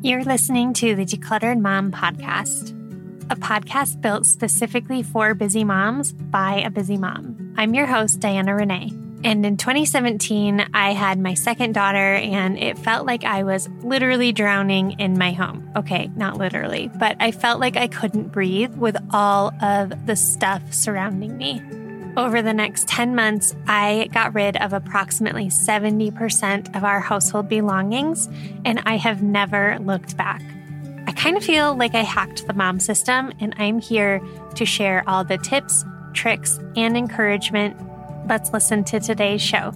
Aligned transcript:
You're 0.00 0.22
listening 0.22 0.74
to 0.74 0.94
the 0.94 1.04
Decluttered 1.04 1.58
Mom 1.60 1.90
Podcast, 1.90 2.70
a 3.32 3.34
podcast 3.34 4.00
built 4.00 4.26
specifically 4.26 5.02
for 5.02 5.34
busy 5.34 5.64
moms 5.64 6.12
by 6.12 6.60
a 6.60 6.70
busy 6.70 6.96
mom. 6.96 7.54
I'm 7.56 7.74
your 7.74 7.86
host, 7.86 8.20
Diana 8.20 8.54
Rene. 8.54 8.92
And 9.24 9.44
in 9.44 9.56
2017, 9.56 10.68
I 10.72 10.92
had 10.92 11.18
my 11.18 11.34
second 11.34 11.72
daughter, 11.72 12.14
and 12.14 12.56
it 12.56 12.78
felt 12.78 13.06
like 13.06 13.24
I 13.24 13.42
was 13.42 13.68
literally 13.82 14.30
drowning 14.30 14.92
in 15.00 15.18
my 15.18 15.32
home. 15.32 15.68
Okay, 15.74 16.08
not 16.14 16.36
literally, 16.36 16.92
but 17.00 17.16
I 17.18 17.32
felt 17.32 17.58
like 17.58 17.76
I 17.76 17.88
couldn't 17.88 18.28
breathe 18.28 18.76
with 18.76 18.96
all 19.10 19.52
of 19.60 20.06
the 20.06 20.14
stuff 20.14 20.72
surrounding 20.72 21.36
me. 21.36 21.60
Over 22.18 22.42
the 22.42 22.52
next 22.52 22.88
10 22.88 23.14
months, 23.14 23.54
I 23.68 24.08
got 24.12 24.34
rid 24.34 24.56
of 24.56 24.72
approximately 24.72 25.46
70% 25.46 26.76
of 26.76 26.82
our 26.82 26.98
household 26.98 27.48
belongings, 27.48 28.28
and 28.64 28.82
I 28.84 28.96
have 28.96 29.22
never 29.22 29.78
looked 29.78 30.16
back. 30.16 30.42
I 31.06 31.12
kind 31.12 31.36
of 31.36 31.44
feel 31.44 31.76
like 31.76 31.94
I 31.94 32.02
hacked 32.02 32.44
the 32.48 32.54
mom 32.54 32.80
system, 32.80 33.32
and 33.38 33.54
I'm 33.56 33.78
here 33.78 34.20
to 34.56 34.66
share 34.66 35.04
all 35.06 35.22
the 35.22 35.38
tips, 35.38 35.84
tricks, 36.12 36.58
and 36.74 36.96
encouragement. 36.96 37.76
Let's 38.28 38.52
listen 38.52 38.82
to 38.86 38.98
today's 38.98 39.40
show. 39.40 39.70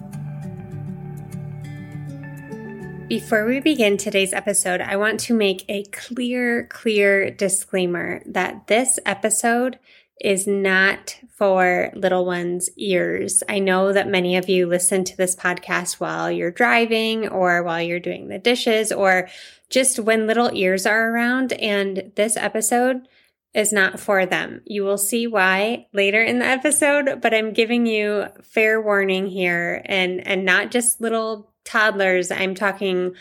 Before 3.07 3.45
we 3.45 3.61
begin 3.61 3.95
today's 3.95 4.33
episode, 4.33 4.81
I 4.81 4.97
want 4.97 5.21
to 5.21 5.33
make 5.33 5.63
a 5.69 5.83
clear, 5.93 6.65
clear 6.65 7.31
disclaimer 7.31 8.21
that 8.25 8.67
this 8.67 8.99
episode 9.05 9.79
is 10.21 10.47
not 10.47 11.17
for 11.29 11.91
little 11.95 12.25
ones' 12.25 12.69
ears. 12.77 13.43
I 13.49 13.59
know 13.59 13.93
that 13.93 14.07
many 14.07 14.37
of 14.37 14.47
you 14.47 14.67
listen 14.67 15.03
to 15.03 15.17
this 15.17 15.35
podcast 15.35 15.93
while 15.99 16.31
you're 16.31 16.51
driving 16.51 17.27
or 17.27 17.63
while 17.63 17.81
you're 17.81 17.99
doing 17.99 18.27
the 18.27 18.39
dishes 18.39 18.91
or 18.91 19.27
just 19.69 19.99
when 19.99 20.27
little 20.27 20.51
ears 20.53 20.85
are 20.85 21.09
around. 21.09 21.53
And 21.53 22.11
this 22.15 22.37
episode 22.37 23.07
is 23.53 23.73
not 23.73 23.99
for 23.99 24.25
them. 24.25 24.61
You 24.65 24.83
will 24.83 24.97
see 24.97 25.27
why 25.27 25.87
later 25.93 26.21
in 26.21 26.39
the 26.39 26.45
episode, 26.45 27.21
but 27.21 27.33
I'm 27.33 27.53
giving 27.53 27.85
you 27.85 28.25
fair 28.43 28.81
warning 28.81 29.27
here 29.27 29.81
and, 29.85 30.25
and 30.25 30.45
not 30.45 30.71
just 30.71 31.01
little 31.01 31.51
toddlers. 31.65 32.31
I'm 32.31 32.55
talking 32.55 33.15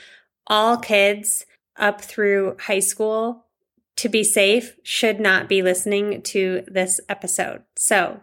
all 0.46 0.76
kids 0.76 1.44
up 1.76 2.00
through 2.00 2.56
high 2.60 2.80
school 2.80 3.46
to 3.96 4.08
be 4.08 4.24
safe 4.24 4.76
should 4.82 5.20
not 5.20 5.48
be 5.48 5.62
listening 5.62 6.22
to 6.22 6.64
this 6.66 7.00
episode. 7.08 7.62
So, 7.76 8.20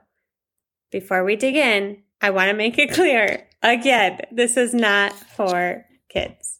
before 0.91 1.23
we 1.23 1.35
dig 1.35 1.55
in, 1.55 2.03
I 2.21 2.31
want 2.31 2.49
to 2.49 2.55
make 2.55 2.77
it 2.77 2.91
clear 2.93 3.47
again, 3.61 4.19
this 4.31 4.57
is 4.57 4.73
not 4.73 5.13
for 5.13 5.85
kids. 6.09 6.59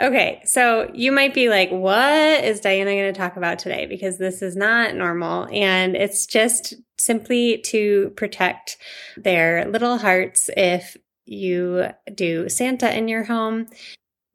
Okay, 0.00 0.42
so 0.44 0.90
you 0.94 1.10
might 1.10 1.34
be 1.34 1.48
like, 1.48 1.70
what 1.70 2.44
is 2.44 2.60
Diana 2.60 2.92
going 2.92 3.12
to 3.12 3.18
talk 3.18 3.36
about 3.36 3.58
today? 3.58 3.86
Because 3.86 4.16
this 4.16 4.42
is 4.42 4.54
not 4.54 4.94
normal. 4.94 5.48
And 5.50 5.96
it's 5.96 6.24
just 6.24 6.74
simply 6.98 7.58
to 7.66 8.10
protect 8.10 8.76
their 9.16 9.68
little 9.68 9.98
hearts 9.98 10.50
if 10.56 10.96
you 11.24 11.88
do 12.14 12.48
Santa 12.48 12.96
in 12.96 13.08
your 13.08 13.24
home 13.24 13.66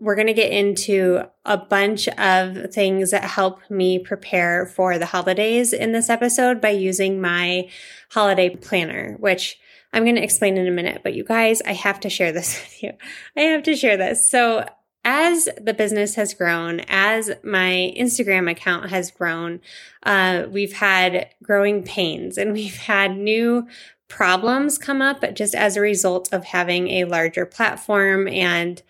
we're 0.03 0.15
going 0.15 0.27
to 0.27 0.33
get 0.33 0.51
into 0.51 1.23
a 1.45 1.57
bunch 1.57 2.09
of 2.09 2.73
things 2.73 3.11
that 3.11 3.23
help 3.23 3.61
me 3.69 3.97
prepare 3.97 4.65
for 4.65 4.99
the 4.99 5.05
holidays 5.05 5.71
in 5.71 5.93
this 5.93 6.09
episode 6.09 6.59
by 6.59 6.71
using 6.71 7.21
my 7.21 7.69
holiday 8.11 8.53
planner, 8.53 9.15
which 9.21 9.57
I'm 9.93 10.03
going 10.03 10.17
to 10.17 10.23
explain 10.23 10.57
in 10.57 10.67
a 10.67 10.71
minute. 10.71 11.01
But 11.03 11.13
you 11.13 11.23
guys, 11.23 11.61
I 11.61 11.71
have 11.71 12.01
to 12.01 12.09
share 12.09 12.33
this 12.33 12.59
with 12.61 12.83
you. 12.83 12.91
I 13.37 13.41
have 13.41 13.63
to 13.63 13.77
share 13.77 13.95
this. 13.95 14.29
So, 14.29 14.67
as 15.05 15.47
the 15.59 15.73
business 15.73 16.15
has 16.15 16.33
grown, 16.33 16.81
as 16.87 17.31
my 17.41 17.93
Instagram 17.97 18.49
account 18.51 18.89
has 18.89 19.11
grown, 19.11 19.61
uh, 20.03 20.45
we've 20.49 20.73
had 20.73 21.29
growing 21.41 21.83
pains 21.83 22.37
and 22.37 22.51
we've 22.53 22.75
had 22.75 23.15
new 23.15 23.67
problems 24.09 24.77
come 24.77 25.01
up 25.01 25.23
just 25.33 25.55
as 25.55 25.77
a 25.77 25.81
result 25.81 26.27
of 26.33 26.43
having 26.43 26.89
a 26.89 27.05
larger 27.05 27.45
platform 27.45 28.27
and 28.27 28.81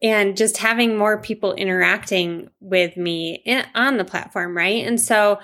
and 0.00 0.36
just 0.36 0.58
having 0.58 0.96
more 0.96 1.20
people 1.20 1.54
interacting 1.54 2.50
with 2.60 2.96
me 2.96 3.42
in, 3.44 3.64
on 3.74 3.96
the 3.96 4.04
platform, 4.04 4.56
right? 4.56 4.86
And 4.86 5.00
so 5.00 5.40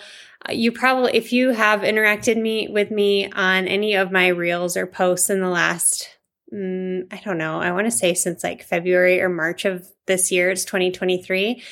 uh, 0.48 0.52
you 0.52 0.70
probably, 0.70 1.14
if 1.14 1.32
you 1.32 1.50
have 1.50 1.80
interacted 1.80 2.40
me 2.40 2.68
with 2.68 2.90
me 2.90 3.30
on 3.32 3.66
any 3.66 3.94
of 3.94 4.12
my 4.12 4.28
reels 4.28 4.76
or 4.76 4.86
posts 4.86 5.28
in 5.28 5.40
the 5.40 5.48
last, 5.48 6.08
mm, 6.52 7.12
I 7.12 7.20
don't 7.24 7.38
know, 7.38 7.58
I 7.58 7.72
want 7.72 7.86
to 7.86 7.90
say 7.90 8.14
since 8.14 8.44
like 8.44 8.62
February 8.62 9.20
or 9.20 9.28
March 9.28 9.64
of 9.64 9.88
this 10.06 10.30
year, 10.30 10.50
it's 10.50 10.64
2023 10.64 11.62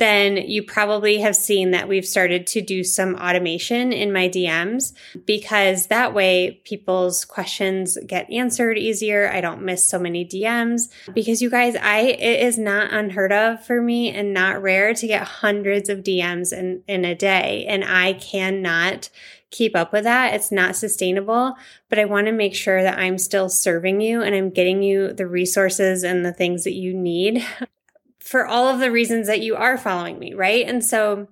then 0.00 0.38
you 0.38 0.62
probably 0.62 1.20
have 1.20 1.36
seen 1.36 1.72
that 1.72 1.86
we've 1.86 2.06
started 2.06 2.46
to 2.48 2.62
do 2.62 2.82
some 2.82 3.14
automation 3.16 3.92
in 3.92 4.12
my 4.12 4.28
DMs 4.28 4.94
because 5.26 5.88
that 5.88 6.14
way 6.14 6.60
people's 6.64 7.26
questions 7.26 7.98
get 8.06 8.30
answered 8.30 8.78
easier. 8.78 9.30
I 9.30 9.42
don't 9.42 9.62
miss 9.62 9.84
so 9.86 9.98
many 9.98 10.24
DMs 10.24 10.90
because 11.12 11.42
you 11.42 11.50
guys, 11.50 11.76
I, 11.76 12.00
it 12.00 12.40
is 12.40 12.56
not 12.56 12.94
unheard 12.94 13.30
of 13.30 13.64
for 13.64 13.82
me 13.82 14.10
and 14.10 14.32
not 14.32 14.62
rare 14.62 14.94
to 14.94 15.06
get 15.06 15.22
hundreds 15.22 15.90
of 15.90 15.98
DMs 15.98 16.50
in, 16.50 16.82
in 16.88 17.04
a 17.04 17.14
day. 17.14 17.66
And 17.68 17.84
I 17.84 18.14
cannot 18.14 19.10
keep 19.50 19.76
up 19.76 19.92
with 19.92 20.04
that. 20.04 20.32
It's 20.32 20.50
not 20.50 20.76
sustainable, 20.76 21.56
but 21.90 21.98
I 21.98 22.06
want 22.06 22.26
to 22.26 22.32
make 22.32 22.54
sure 22.54 22.82
that 22.82 22.98
I'm 22.98 23.18
still 23.18 23.50
serving 23.50 24.00
you 24.00 24.22
and 24.22 24.34
I'm 24.34 24.48
getting 24.48 24.82
you 24.82 25.12
the 25.12 25.26
resources 25.26 26.04
and 26.04 26.24
the 26.24 26.32
things 26.32 26.64
that 26.64 26.72
you 26.72 26.94
need 26.94 27.44
for 28.30 28.46
all 28.46 28.68
of 28.68 28.78
the 28.78 28.92
reasons 28.92 29.26
that 29.26 29.40
you 29.40 29.56
are 29.56 29.76
following 29.76 30.16
me, 30.16 30.34
right? 30.34 30.64
And 30.68 30.84
so 30.84 31.26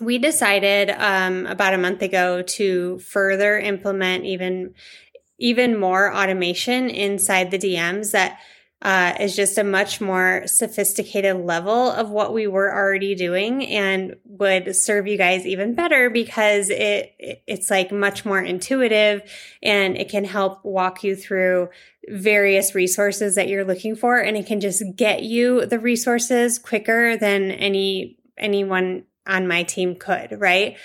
we 0.00 0.18
decided 0.18 0.88
um, 0.96 1.46
about 1.46 1.74
a 1.74 1.78
month 1.78 2.00
ago 2.00 2.42
to 2.42 3.00
further 3.00 3.58
implement 3.58 4.24
even 4.24 4.74
even 5.40 5.78
more 5.78 6.14
automation 6.14 6.90
inside 6.90 7.50
the 7.50 7.58
DMs 7.58 8.12
that 8.12 8.38
uh, 8.82 9.14
is 9.18 9.34
just 9.34 9.58
a 9.58 9.64
much 9.64 10.00
more 10.00 10.44
sophisticated 10.46 11.36
level 11.36 11.90
of 11.90 12.10
what 12.10 12.32
we 12.32 12.46
were 12.46 12.72
already 12.72 13.16
doing 13.16 13.66
and 13.66 14.14
would 14.24 14.76
serve 14.76 15.08
you 15.08 15.18
guys 15.18 15.44
even 15.44 15.74
better 15.74 16.08
because 16.08 16.70
it 16.70 17.12
it's 17.48 17.68
like 17.70 17.90
much 17.90 18.24
more 18.24 18.40
intuitive 18.40 19.22
and 19.60 19.96
it 19.96 20.08
can 20.08 20.24
help 20.24 20.64
walk 20.64 21.02
you 21.02 21.16
through 21.16 21.68
various 22.10 22.74
resources 22.74 23.34
that 23.34 23.48
you're 23.48 23.64
looking 23.64 23.94
for 23.94 24.18
and 24.18 24.36
it 24.36 24.46
can 24.46 24.60
just 24.60 24.82
get 24.96 25.22
you 25.22 25.66
the 25.66 25.78
resources 25.78 26.58
quicker 26.58 27.16
than 27.16 27.50
any 27.50 28.16
anyone 28.36 29.04
on 29.26 29.46
my 29.46 29.62
team 29.62 29.94
could 29.94 30.40
right 30.40 30.76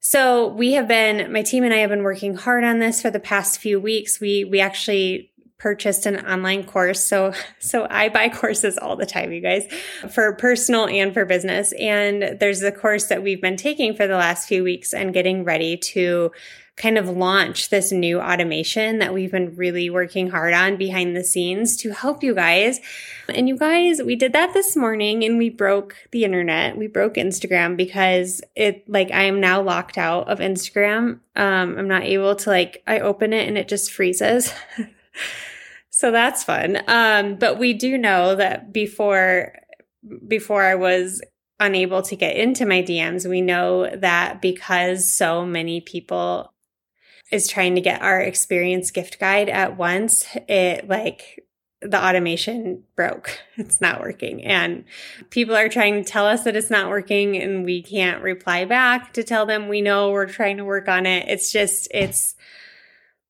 so 0.00 0.48
we 0.48 0.72
have 0.72 0.86
been 0.86 1.32
my 1.32 1.42
team 1.42 1.64
and 1.64 1.74
I 1.74 1.78
have 1.78 1.90
been 1.90 2.04
working 2.04 2.34
hard 2.34 2.64
on 2.64 2.78
this 2.78 3.02
for 3.02 3.10
the 3.10 3.20
past 3.20 3.58
few 3.58 3.80
weeks 3.80 4.20
we 4.20 4.44
we 4.44 4.60
actually 4.60 5.32
purchased 5.58 6.06
an 6.06 6.24
online 6.24 6.64
course. 6.64 7.04
So, 7.04 7.32
so 7.58 7.86
I 7.90 8.08
buy 8.08 8.28
courses 8.28 8.78
all 8.78 8.96
the 8.96 9.06
time, 9.06 9.32
you 9.32 9.40
guys, 9.40 9.66
for 10.10 10.32
personal 10.36 10.86
and 10.86 11.12
for 11.12 11.24
business. 11.24 11.72
And 11.72 12.38
there's 12.38 12.62
a 12.62 12.72
course 12.72 13.06
that 13.06 13.22
we've 13.22 13.42
been 13.42 13.56
taking 13.56 13.94
for 13.94 14.06
the 14.06 14.16
last 14.16 14.48
few 14.48 14.62
weeks 14.62 14.94
and 14.94 15.12
getting 15.12 15.44
ready 15.44 15.76
to 15.76 16.30
kind 16.78 16.96
of 16.96 17.08
launch 17.08 17.70
this 17.70 17.90
new 17.90 18.20
automation 18.20 18.98
that 19.00 19.12
we've 19.12 19.32
been 19.32 19.54
really 19.56 19.90
working 19.90 20.30
hard 20.30 20.54
on 20.54 20.76
behind 20.76 21.14
the 21.14 21.24
scenes 21.24 21.76
to 21.76 21.90
help 21.90 22.22
you 22.22 22.34
guys. 22.34 22.80
And 23.28 23.48
you 23.48 23.58
guys, 23.58 24.00
we 24.00 24.14
did 24.16 24.32
that 24.32 24.54
this 24.54 24.76
morning 24.76 25.24
and 25.24 25.36
we 25.38 25.50
broke 25.50 25.96
the 26.12 26.24
internet. 26.24 26.78
We 26.78 26.86
broke 26.86 27.14
Instagram 27.14 27.76
because 27.76 28.40
it 28.54 28.88
like 28.88 29.10
I 29.10 29.24
am 29.24 29.40
now 29.40 29.60
locked 29.60 29.98
out 29.98 30.28
of 30.28 30.38
Instagram. 30.38 31.20
Um, 31.36 31.76
I'm 31.76 31.88
not 31.88 32.04
able 32.04 32.36
to 32.36 32.50
like 32.50 32.82
I 32.86 33.00
open 33.00 33.32
it 33.32 33.48
and 33.48 33.58
it 33.58 33.68
just 33.68 33.92
freezes. 33.92 34.52
so 35.90 36.12
that's 36.12 36.44
fun. 36.44 36.78
Um, 36.86 37.36
but 37.36 37.58
we 37.58 37.74
do 37.74 37.98
know 37.98 38.36
that 38.36 38.72
before 38.72 39.58
before 40.26 40.62
I 40.62 40.76
was 40.76 41.20
unable 41.60 42.02
to 42.02 42.14
get 42.14 42.36
into 42.36 42.64
my 42.64 42.82
DMs, 42.82 43.28
we 43.28 43.40
know 43.40 43.90
that 43.96 44.40
because 44.40 45.12
so 45.12 45.44
many 45.44 45.80
people 45.80 46.52
is 47.30 47.48
trying 47.48 47.74
to 47.74 47.80
get 47.80 48.02
our 48.02 48.20
experience 48.20 48.90
gift 48.90 49.18
guide 49.18 49.48
at 49.48 49.76
once, 49.76 50.26
it 50.48 50.88
like 50.88 51.44
the 51.80 52.04
automation 52.04 52.84
broke. 52.96 53.38
It's 53.56 53.80
not 53.80 54.00
working. 54.00 54.44
And 54.44 54.84
people 55.30 55.56
are 55.56 55.68
trying 55.68 56.02
to 56.02 56.08
tell 56.08 56.26
us 56.26 56.44
that 56.44 56.54
it's 56.54 56.70
not 56.70 56.90
working 56.90 57.36
and 57.36 57.64
we 57.64 57.82
can't 57.82 58.22
reply 58.22 58.64
back 58.64 59.12
to 59.14 59.24
tell 59.24 59.46
them 59.46 59.68
we 59.68 59.82
know 59.82 60.12
we're 60.12 60.26
trying 60.26 60.58
to 60.58 60.64
work 60.64 60.88
on 60.88 61.06
it. 61.06 61.28
It's 61.28 61.50
just, 61.50 61.88
it's, 61.92 62.36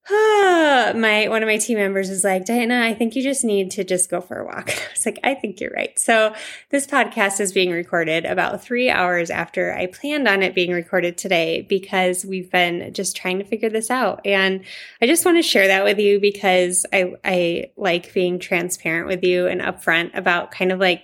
my 0.10 1.26
one 1.28 1.42
of 1.42 1.46
my 1.46 1.58
team 1.58 1.76
members 1.76 2.08
is 2.08 2.24
like, 2.24 2.46
Diana, 2.46 2.80
I 2.80 2.94
think 2.94 3.14
you 3.14 3.22
just 3.22 3.44
need 3.44 3.70
to 3.72 3.84
just 3.84 4.08
go 4.08 4.22
for 4.22 4.38
a 4.38 4.44
walk. 4.46 4.70
I 4.70 4.92
was 4.92 5.04
like, 5.04 5.18
I 5.22 5.34
think 5.34 5.60
you're 5.60 5.70
right. 5.70 5.98
So 5.98 6.34
this 6.70 6.86
podcast 6.86 7.40
is 7.40 7.52
being 7.52 7.70
recorded 7.70 8.24
about 8.24 8.62
three 8.62 8.88
hours 8.88 9.28
after 9.28 9.74
I 9.74 9.84
planned 9.84 10.26
on 10.26 10.42
it 10.42 10.54
being 10.54 10.72
recorded 10.72 11.18
today 11.18 11.60
because 11.68 12.24
we've 12.24 12.50
been 12.50 12.94
just 12.94 13.16
trying 13.16 13.38
to 13.38 13.44
figure 13.44 13.68
this 13.68 13.90
out. 13.90 14.22
And 14.24 14.64
I 15.02 15.06
just 15.06 15.26
want 15.26 15.36
to 15.36 15.42
share 15.42 15.66
that 15.66 15.84
with 15.84 15.98
you 15.98 16.20
because 16.20 16.86
I 16.90 17.12
I 17.22 17.72
like 17.76 18.14
being 18.14 18.38
transparent 18.38 19.08
with 19.08 19.22
you 19.22 19.46
and 19.46 19.60
upfront 19.60 20.16
about 20.16 20.52
kind 20.52 20.72
of 20.72 20.80
like 20.80 21.02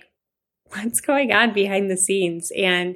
what's 0.69 0.99
going 0.99 1.31
on 1.31 1.53
behind 1.53 1.91
the 1.91 1.97
scenes. 1.97 2.51
And 2.57 2.95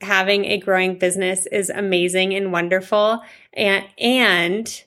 having 0.00 0.44
a 0.44 0.58
growing 0.58 0.98
business 0.98 1.46
is 1.46 1.70
amazing 1.70 2.34
and 2.34 2.52
wonderful. 2.52 3.22
And, 3.52 3.86
and, 3.98 4.82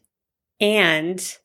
and 0.60 1.38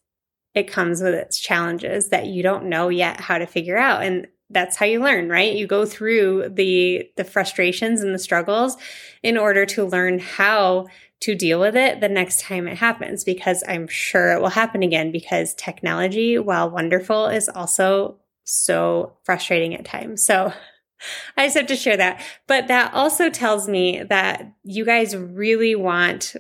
it 0.55 0.70
comes 0.70 1.02
with 1.02 1.14
its 1.14 1.40
challenges 1.40 2.11
that 2.11 2.26
you 2.26 2.43
don't 2.43 2.66
know 2.66 2.88
yet 2.88 3.20
how 3.20 3.38
to 3.38 3.46
figure 3.46 3.76
out. 3.76 4.02
And 4.02 4.28
that's 4.50 4.76
how 4.76 4.87
you 4.87 5.00
learn, 5.00 5.28
right? 5.28 5.55
You 5.55 5.66
go 5.66 5.84
through 5.84 6.50
the 6.50 7.08
the 7.16 7.25
frustrations 7.25 8.02
and 8.02 8.14
the 8.14 8.19
struggles 8.19 8.76
in 9.22 9.37
order 9.37 9.66
to 9.66 9.84
learn 9.84 10.19
how 10.19 10.87
to 11.20 11.34
deal 11.34 11.58
with 11.58 11.75
it 11.75 12.00
the 12.00 12.08
next 12.08 12.40
time 12.40 12.69
it 12.69 12.76
happens 12.76 13.25
because 13.25 13.64
I'm 13.66 13.88
sure 13.88 14.32
it 14.32 14.40
will 14.40 14.50
happen 14.50 14.82
again 14.82 15.11
because 15.11 15.55
technology, 15.55 16.38
while 16.38 16.70
wonderful, 16.70 17.26
is 17.26 17.49
also 17.49 18.19
so 18.44 19.16
frustrating 19.25 19.75
at 19.75 19.84
times. 19.84 20.25
So 20.25 20.52
I 21.37 21.46
just 21.46 21.56
have 21.56 21.66
to 21.69 21.76
share 21.76 21.96
that. 21.96 22.22
But 22.46 22.69
that 22.69 22.94
also 22.94 23.31
tells 23.31 23.69
me 23.69 24.02
that 24.05 24.52
you 24.62 24.84
guys 24.84 25.16
really 25.16 25.75
want 25.75 26.37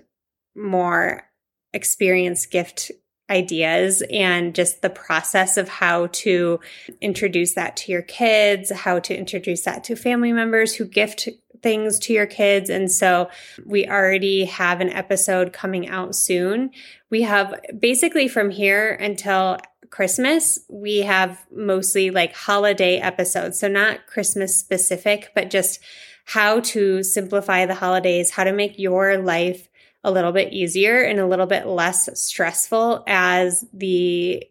more 0.54 1.28
experience 1.74 2.46
gift 2.46 2.90
ideas 3.30 4.02
and 4.10 4.54
just 4.54 4.82
the 4.82 4.90
process 4.90 5.56
of 5.56 5.68
how 5.68 6.08
to 6.08 6.60
introduce 7.00 7.54
that 7.54 7.76
to 7.76 7.92
your 7.92 8.02
kids, 8.02 8.70
how 8.70 8.98
to 8.98 9.16
introduce 9.16 9.62
that 9.62 9.84
to 9.84 9.96
family 9.96 10.32
members 10.32 10.74
who 10.74 10.84
gift 10.84 11.28
things 11.62 11.98
to 11.98 12.12
your 12.12 12.26
kids. 12.26 12.68
And 12.68 12.92
so 12.92 13.30
we 13.64 13.86
already 13.86 14.44
have 14.44 14.80
an 14.80 14.90
episode 14.90 15.54
coming 15.54 15.88
out 15.88 16.14
soon. 16.14 16.70
We 17.10 17.22
have 17.22 17.58
basically 17.78 18.28
from 18.28 18.50
here 18.50 18.92
until 18.92 19.58
Christmas, 19.88 20.58
we 20.68 20.98
have 20.98 21.46
mostly 21.50 22.10
like 22.10 22.34
holiday 22.34 22.98
episodes. 22.98 23.58
So 23.58 23.68
not 23.68 24.06
Christmas 24.06 24.58
specific, 24.58 25.30
but 25.34 25.50
just 25.50 25.80
how 26.26 26.60
to 26.60 27.02
simplify 27.02 27.64
the 27.64 27.74
holidays, 27.74 28.30
how 28.30 28.44
to 28.44 28.52
make 28.52 28.78
your 28.78 29.18
life 29.18 29.68
a 30.04 30.12
little 30.12 30.32
bit 30.32 30.52
easier 30.52 31.02
and 31.02 31.18
a 31.18 31.26
little 31.26 31.46
bit 31.46 31.66
less 31.66 32.08
stressful 32.20 33.02
as 33.06 33.64
the 33.72 34.44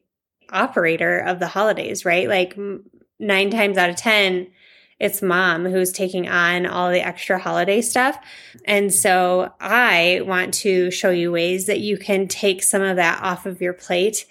operator 0.49 1.19
of 1.19 1.39
the 1.39 1.47
holidays, 1.47 2.03
right? 2.03 2.27
Like 2.27 2.57
nine 3.19 3.51
times 3.51 3.77
out 3.77 3.89
of 3.89 3.95
10, 3.95 4.47
it's 4.99 5.21
mom 5.21 5.65
who's 5.65 5.91
taking 5.91 6.27
on 6.27 6.65
all 6.65 6.91
the 6.91 7.05
extra 7.05 7.37
holiday 7.37 7.81
stuff. 7.81 8.17
And 8.65 8.93
so 8.93 9.53
I 9.59 10.21
want 10.25 10.53
to 10.55 10.91
show 10.91 11.11
you 11.11 11.31
ways 11.31 11.67
that 11.67 11.79
you 11.79 11.97
can 11.97 12.27
take 12.27 12.63
some 12.63 12.81
of 12.81 12.95
that 12.97 13.21
off 13.21 13.45
of 13.45 13.61
your 13.61 13.73
plate 13.73 14.25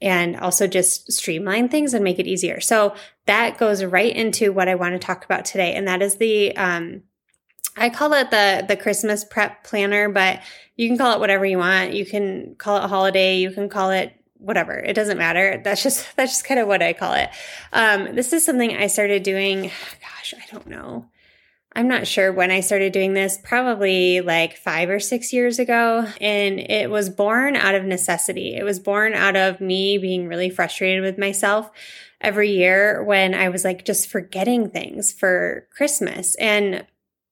and 0.00 0.36
also 0.36 0.66
just 0.66 1.12
streamline 1.12 1.68
things 1.68 1.92
and 1.92 2.04
make 2.04 2.18
it 2.18 2.26
easier. 2.26 2.60
So 2.60 2.94
that 3.26 3.58
goes 3.58 3.84
right 3.84 4.14
into 4.14 4.52
what 4.52 4.68
I 4.68 4.76
want 4.76 4.94
to 4.94 4.98
talk 4.98 5.24
about 5.24 5.44
today. 5.44 5.74
And 5.74 5.88
that 5.88 6.02
is 6.02 6.16
the, 6.16 6.56
um, 6.56 7.02
I 7.78 7.90
call 7.90 8.12
it 8.14 8.30
the 8.30 8.64
the 8.66 8.76
Christmas 8.76 9.24
prep 9.24 9.64
planner, 9.64 10.08
but 10.08 10.40
you 10.76 10.88
can 10.88 10.98
call 10.98 11.14
it 11.14 11.20
whatever 11.20 11.44
you 11.44 11.58
want. 11.58 11.92
You 11.92 12.06
can 12.06 12.54
call 12.56 12.82
it 12.84 12.88
holiday. 12.88 13.38
You 13.38 13.50
can 13.50 13.68
call 13.68 13.90
it 13.90 14.12
whatever. 14.38 14.74
It 14.74 14.94
doesn't 14.94 15.18
matter. 15.18 15.60
That's 15.62 15.82
just 15.82 16.06
that's 16.16 16.32
just 16.32 16.44
kind 16.44 16.60
of 16.60 16.68
what 16.68 16.82
I 16.82 16.92
call 16.92 17.14
it. 17.14 17.30
Um, 17.72 18.14
this 18.14 18.32
is 18.32 18.44
something 18.44 18.76
I 18.76 18.86
started 18.86 19.22
doing. 19.22 19.62
Gosh, 19.62 20.34
I 20.36 20.52
don't 20.52 20.66
know. 20.66 21.06
I'm 21.74 21.86
not 21.86 22.06
sure 22.06 22.32
when 22.32 22.50
I 22.50 22.60
started 22.60 22.92
doing 22.92 23.12
this, 23.12 23.38
probably 23.44 24.20
like 24.20 24.56
five 24.56 24.88
or 24.88 24.98
six 24.98 25.32
years 25.32 25.58
ago. 25.58 26.08
And 26.20 26.58
it 26.58 26.90
was 26.90 27.10
born 27.10 27.54
out 27.54 27.74
of 27.74 27.84
necessity. 27.84 28.56
It 28.56 28.64
was 28.64 28.80
born 28.80 29.14
out 29.14 29.36
of 29.36 29.60
me 29.60 29.98
being 29.98 30.26
really 30.26 30.50
frustrated 30.50 31.02
with 31.02 31.18
myself 31.18 31.70
every 32.20 32.50
year 32.50 33.04
when 33.04 33.34
I 33.34 33.50
was 33.50 33.64
like 33.64 33.84
just 33.84 34.08
forgetting 34.08 34.70
things 34.70 35.12
for 35.12 35.68
Christmas. 35.70 36.34
And 36.36 36.84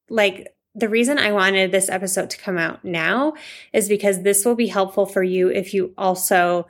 like 0.08 0.54
the 0.74 0.88
reason 0.88 1.18
I 1.18 1.32
wanted 1.32 1.72
this 1.72 1.88
episode 1.88 2.30
to 2.30 2.38
come 2.38 2.58
out 2.58 2.84
now 2.84 3.34
is 3.72 3.88
because 3.88 4.22
this 4.22 4.44
will 4.44 4.54
be 4.54 4.66
helpful 4.66 5.06
for 5.06 5.22
you 5.22 5.48
if 5.48 5.72
you 5.72 5.94
also 5.96 6.66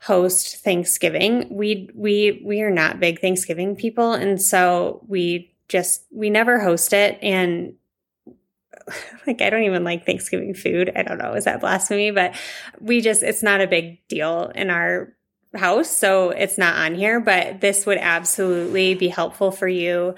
host 0.00 0.58
Thanksgiving. 0.58 1.48
We 1.50 1.90
we 1.94 2.40
we 2.44 2.62
are 2.62 2.70
not 2.70 3.00
big 3.00 3.20
Thanksgiving 3.20 3.74
people 3.74 4.12
and 4.12 4.40
so 4.40 5.04
we 5.08 5.52
just 5.68 6.04
we 6.12 6.30
never 6.30 6.60
host 6.60 6.92
it 6.92 7.18
and 7.20 7.74
like 9.26 9.42
I 9.42 9.50
don't 9.50 9.64
even 9.64 9.82
like 9.82 10.06
Thanksgiving 10.06 10.54
food. 10.54 10.92
I 10.94 11.02
don't 11.02 11.18
know, 11.18 11.34
is 11.34 11.44
that 11.44 11.60
blasphemy? 11.60 12.12
But 12.12 12.36
we 12.80 13.00
just 13.00 13.24
it's 13.24 13.42
not 13.42 13.60
a 13.60 13.66
big 13.66 14.06
deal 14.06 14.52
in 14.54 14.70
our 14.70 15.12
house, 15.54 15.90
so 15.90 16.30
it's 16.30 16.58
not 16.58 16.76
on 16.76 16.94
here, 16.94 17.20
but 17.20 17.60
this 17.60 17.86
would 17.86 17.98
absolutely 17.98 18.94
be 18.94 19.08
helpful 19.08 19.50
for 19.50 19.66
you 19.66 20.14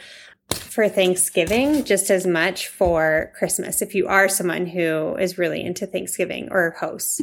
for 0.55 0.89
Thanksgiving 0.89 1.85
just 1.85 2.11
as 2.11 2.27
much 2.27 2.69
for 2.69 3.33
Christmas 3.37 3.83
if 3.83 3.95
you 3.95 4.07
are 4.07 4.29
someone 4.29 4.67
who 4.67 5.17
is 5.17 5.39
really 5.39 5.63
into 5.63 5.87
Thanksgiving 5.87 6.49
or 6.51 6.77
hosts. 6.79 7.21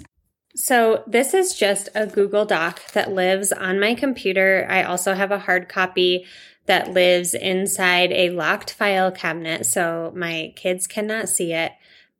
So, 0.56 1.04
this 1.06 1.36
is 1.36 1.56
just 1.56 1.88
a 1.94 2.08
Google 2.08 2.44
Doc 2.44 2.82
that 2.94 3.12
lives 3.12 3.52
on 3.52 3.80
my 3.80 3.94
computer. 3.94 4.66
I 4.68 4.84
also 4.84 5.14
have 5.14 5.32
a 5.32 5.38
hard 5.38 5.70
copy 5.70 6.26
that 6.66 6.92
lives 6.92 7.34
inside 7.34 8.12
a 8.12 8.32
locked 8.32 8.74
file 8.74 9.12
cabinet, 9.12 9.66
so 9.66 10.12
my 10.16 10.54
kids 10.56 10.88
cannot 10.88 11.30
see 11.30 11.54
it. 11.54 11.72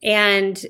And 0.04 0.64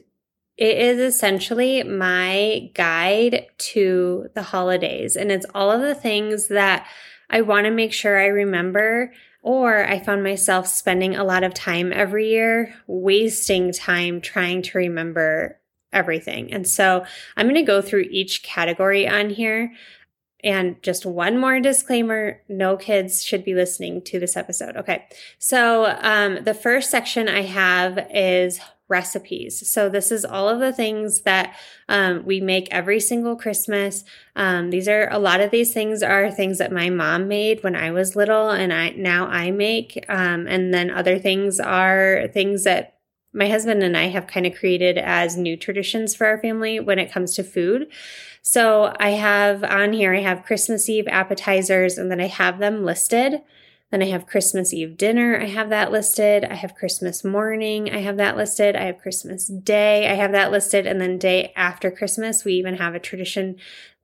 it 0.57 0.77
is 0.77 0.99
essentially 0.99 1.83
my 1.83 2.71
guide 2.73 3.45
to 3.57 4.29
the 4.33 4.41
holidays. 4.41 5.15
And 5.15 5.31
it's 5.31 5.45
all 5.53 5.69
of 5.69 5.81
the 5.81 5.93
things 5.93 6.47
that 6.47 6.87
I 7.29 7.41
want 7.41 7.65
to 7.65 7.71
make 7.71 7.93
sure 7.93 8.19
I 8.19 8.27
remember 8.27 9.13
or 9.41 9.85
I 9.85 9.99
found 9.99 10.23
myself 10.23 10.67
spending 10.67 11.15
a 11.15 11.23
lot 11.23 11.43
of 11.43 11.53
time 11.53 11.93
every 11.93 12.29
year 12.29 12.73
wasting 12.87 13.71
time 13.71 14.19
trying 14.19 14.61
to 14.63 14.77
remember 14.77 15.59
everything. 15.93 16.51
And 16.51 16.67
so 16.67 17.05
I'm 17.35 17.45
going 17.45 17.55
to 17.55 17.61
go 17.61 17.81
through 17.81 18.07
each 18.11 18.43
category 18.43 19.07
on 19.07 19.29
here. 19.29 19.73
And 20.43 20.81
just 20.83 21.05
one 21.05 21.39
more 21.39 21.59
disclaimer 21.59 22.41
no 22.47 22.77
kids 22.77 23.23
should 23.23 23.43
be 23.43 23.55
listening 23.55 24.01
to 24.03 24.19
this 24.19 24.37
episode. 24.37 24.77
Okay. 24.77 25.05
So 25.39 25.97
um, 26.01 26.43
the 26.43 26.53
first 26.53 26.91
section 26.91 27.27
I 27.27 27.41
have 27.41 28.07
is 28.13 28.59
recipes. 28.89 29.69
So 29.69 29.89
this 29.89 30.11
is 30.11 30.23
all 30.23 30.47
of 30.47 30.59
the 30.59 30.71
things 30.71 31.21
that 31.21 31.55
um, 31.89 32.25
we 32.25 32.39
make 32.39 32.67
every 32.71 32.99
single 32.99 33.35
Christmas. 33.35 34.03
Um, 34.35 34.69
these 34.69 34.87
are 34.87 35.09
a 35.11 35.19
lot 35.19 35.41
of 35.41 35.51
these 35.51 35.73
things 35.73 36.01
are 36.01 36.31
things 36.31 36.57
that 36.57 36.71
my 36.71 36.89
mom 36.89 37.27
made 37.27 37.63
when 37.63 37.75
I 37.75 37.91
was 37.91 38.15
little, 38.15 38.49
and 38.49 38.71
I 38.71 38.91
now 38.91 39.27
I 39.27 39.51
make. 39.51 40.05
Um, 40.07 40.47
and 40.47 40.73
then 40.73 40.89
other 40.89 41.19
things 41.19 41.59
are 41.59 42.27
things 42.33 42.63
that 42.63 42.97
my 43.33 43.49
husband 43.49 43.83
and 43.83 43.95
I 43.95 44.05
have 44.05 44.25
kind 44.25 44.45
of 44.45 44.55
created 44.55 44.97
as 44.97 45.37
new 45.37 45.57
traditions 45.57 46.15
for 46.15 46.25
our 46.25 46.39
family 46.39 46.79
when 46.79 46.97
it 46.97 47.11
comes 47.11 47.35
to 47.35 47.43
food. 47.43 47.87
So 48.41 48.93
I 48.99 49.11
have 49.11 49.63
on 49.63 49.91
here, 49.91 50.15
I 50.15 50.21
have 50.21 50.45
Christmas 50.45 50.87
Eve 50.87 51.07
appetizers, 51.07 51.97
and 51.97 52.09
then 52.09 52.21
I 52.21 52.27
have 52.27 52.59
them 52.59 52.85
listed. 52.85 53.41
Then 53.91 54.01
I 54.01 54.07
have 54.07 54.27
Christmas 54.27 54.73
Eve 54.73 54.97
dinner. 54.97 55.39
I 55.39 55.45
have 55.45 55.69
that 55.69 55.91
listed. 55.91 56.43
I 56.43 56.55
have 56.55 56.75
Christmas 56.75 57.23
morning. 57.23 57.89
I 57.89 57.99
have 57.99 58.17
that 58.17 58.35
listed. 58.35 58.75
I 58.75 58.83
have 58.83 58.97
Christmas 58.97 59.47
day. 59.47 60.09
I 60.09 60.15
have 60.15 60.33
that 60.33 60.51
listed. 60.51 60.85
And 60.85 60.99
then 60.99 61.17
day 61.17 61.53
after 61.55 61.89
Christmas, 61.89 62.43
we 62.43 62.53
even 62.53 62.75
have 62.75 62.95
a 62.95 62.99
tradition 62.99 63.55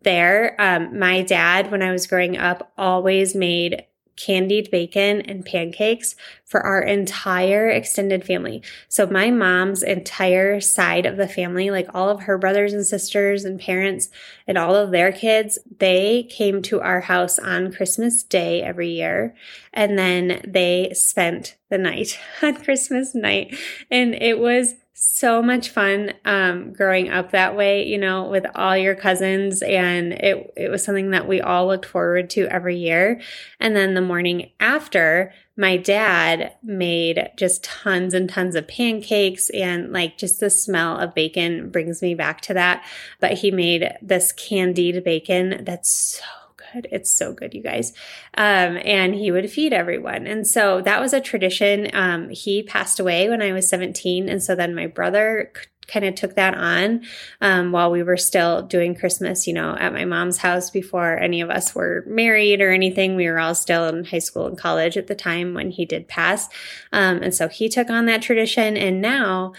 there. 0.03 0.55
Um, 0.59 0.97
my 0.97 1.21
dad, 1.21 1.69
when 1.69 1.81
I 1.81 1.91
was 1.91 2.07
growing 2.07 2.37
up, 2.37 2.71
always 2.77 3.35
made 3.35 3.83
candied 4.15 4.69
bacon 4.71 5.21
and 5.21 5.45
pancakes 5.45 6.15
for 6.45 6.61
our 6.61 6.81
entire 6.81 7.67
extended 7.67 8.23
family. 8.23 8.61
So 8.87 9.07
my 9.07 9.31
mom's 9.31 9.81
entire 9.83 10.61
side 10.61 11.05
of 11.05 11.17
the 11.17 11.27
family, 11.27 11.71
like 11.71 11.87
all 11.93 12.09
of 12.09 12.21
her 12.21 12.37
brothers 12.37 12.73
and 12.73 12.85
sisters 12.85 13.43
and 13.43 13.59
parents 13.59 14.09
and 14.47 14.57
all 14.57 14.75
of 14.75 14.91
their 14.91 15.11
kids, 15.11 15.57
they 15.79 16.23
came 16.29 16.61
to 16.63 16.81
our 16.81 17.01
house 17.01 17.39
on 17.39 17.73
Christmas 17.73 18.23
Day 18.23 18.61
every 18.61 18.89
year. 18.89 19.35
And 19.73 19.97
then 19.97 20.41
they 20.45 20.91
spent 20.93 21.57
the 21.69 21.77
night 21.77 22.19
on 22.41 22.55
Christmas 22.63 23.15
night. 23.15 23.57
And 23.89 24.13
it 24.13 24.39
was 24.39 24.75
so 24.93 25.41
much 25.41 25.69
fun 25.69 26.13
um, 26.23 26.71
growing 26.71 27.09
up 27.09 27.31
that 27.31 27.55
way, 27.55 27.85
you 27.85 27.97
know, 27.97 28.29
with 28.29 28.45
all 28.53 28.77
your 28.77 28.95
cousins. 28.95 29.61
And 29.63 30.13
it, 30.13 30.53
it 30.55 30.69
was 30.69 30.83
something 30.83 31.11
that 31.11 31.27
we 31.27 31.41
all 31.41 31.67
looked 31.67 31.85
forward 31.85 32.29
to 32.31 32.47
every 32.47 32.77
year. 32.77 33.19
And 33.59 33.75
then 33.75 33.95
the 33.95 34.01
morning 34.01 34.51
after, 34.59 35.33
my 35.57 35.77
dad 35.77 36.53
made 36.63 37.31
just 37.37 37.63
tons 37.63 38.13
and 38.13 38.29
tons 38.29 38.55
of 38.55 38.67
pancakes 38.67 39.49
and 39.51 39.91
like 39.91 40.17
just 40.17 40.39
the 40.39 40.49
smell 40.49 40.97
of 40.97 41.13
bacon 41.13 41.69
brings 41.69 42.01
me 42.01 42.15
back 42.15 42.41
to 42.41 42.53
that. 42.53 42.85
But 43.19 43.33
he 43.33 43.51
made 43.51 43.97
this 44.01 44.31
candied 44.31 45.03
bacon 45.03 45.63
that's 45.63 45.91
so 45.91 46.42
good. 46.73 46.87
It's 46.91 47.11
so 47.11 47.33
good, 47.33 47.53
you 47.53 47.61
guys. 47.61 47.93
Um, 48.35 48.77
and 48.83 49.15
he 49.15 49.31
would 49.31 49.49
feed 49.51 49.73
everyone. 49.73 50.27
And 50.27 50.47
so 50.47 50.81
that 50.81 50.99
was 50.99 51.13
a 51.13 51.21
tradition. 51.21 51.89
Um, 51.93 52.29
he 52.29 52.63
passed 52.63 52.99
away 52.99 53.29
when 53.29 53.41
I 53.41 53.51
was 53.51 53.69
17. 53.69 54.29
And 54.29 54.41
so 54.41 54.55
then 54.55 54.75
my 54.75 54.87
brother 54.87 55.51
kind 55.87 56.05
of 56.05 56.15
took 56.15 56.35
that 56.35 56.55
on 56.55 57.03
um, 57.41 57.71
while 57.71 57.91
we 57.91 58.03
were 58.03 58.17
still 58.17 58.61
doing 58.61 58.95
Christmas, 58.95 59.47
you 59.47 59.53
know, 59.53 59.75
at 59.77 59.93
my 59.93 60.05
mom's 60.05 60.37
house 60.37 60.69
before 60.69 61.17
any 61.17 61.41
of 61.41 61.49
us 61.49 61.75
were 61.75 62.03
married 62.07 62.61
or 62.61 62.71
anything. 62.71 63.15
We 63.15 63.29
were 63.29 63.39
all 63.39 63.55
still 63.55 63.87
in 63.87 64.05
high 64.05 64.19
school 64.19 64.47
and 64.47 64.57
college 64.57 64.97
at 64.97 65.07
the 65.07 65.15
time 65.15 65.53
when 65.53 65.71
he 65.71 65.85
did 65.85 66.07
pass. 66.07 66.47
Um, 66.91 67.21
and 67.21 67.35
so 67.35 67.47
he 67.47 67.69
took 67.69 67.89
on 67.89 68.05
that 68.05 68.21
tradition. 68.21 68.77
And 68.77 69.01
now 69.01 69.53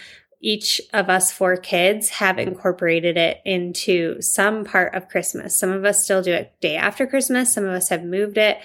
each 0.45 0.79
of 0.93 1.09
us 1.09 1.31
four 1.31 1.57
kids 1.57 2.09
have 2.09 2.37
incorporated 2.37 3.17
it 3.17 3.41
into 3.45 4.21
some 4.21 4.63
part 4.63 4.93
of 4.93 5.09
Christmas. 5.09 5.57
Some 5.57 5.71
of 5.71 5.83
us 5.83 6.03
still 6.03 6.21
do 6.21 6.33
it 6.33 6.53
day 6.61 6.75
after 6.75 7.07
Christmas, 7.07 7.51
some 7.51 7.65
of 7.65 7.71
us 7.71 7.89
have 7.89 8.03
moved 8.03 8.37
it. 8.37 8.59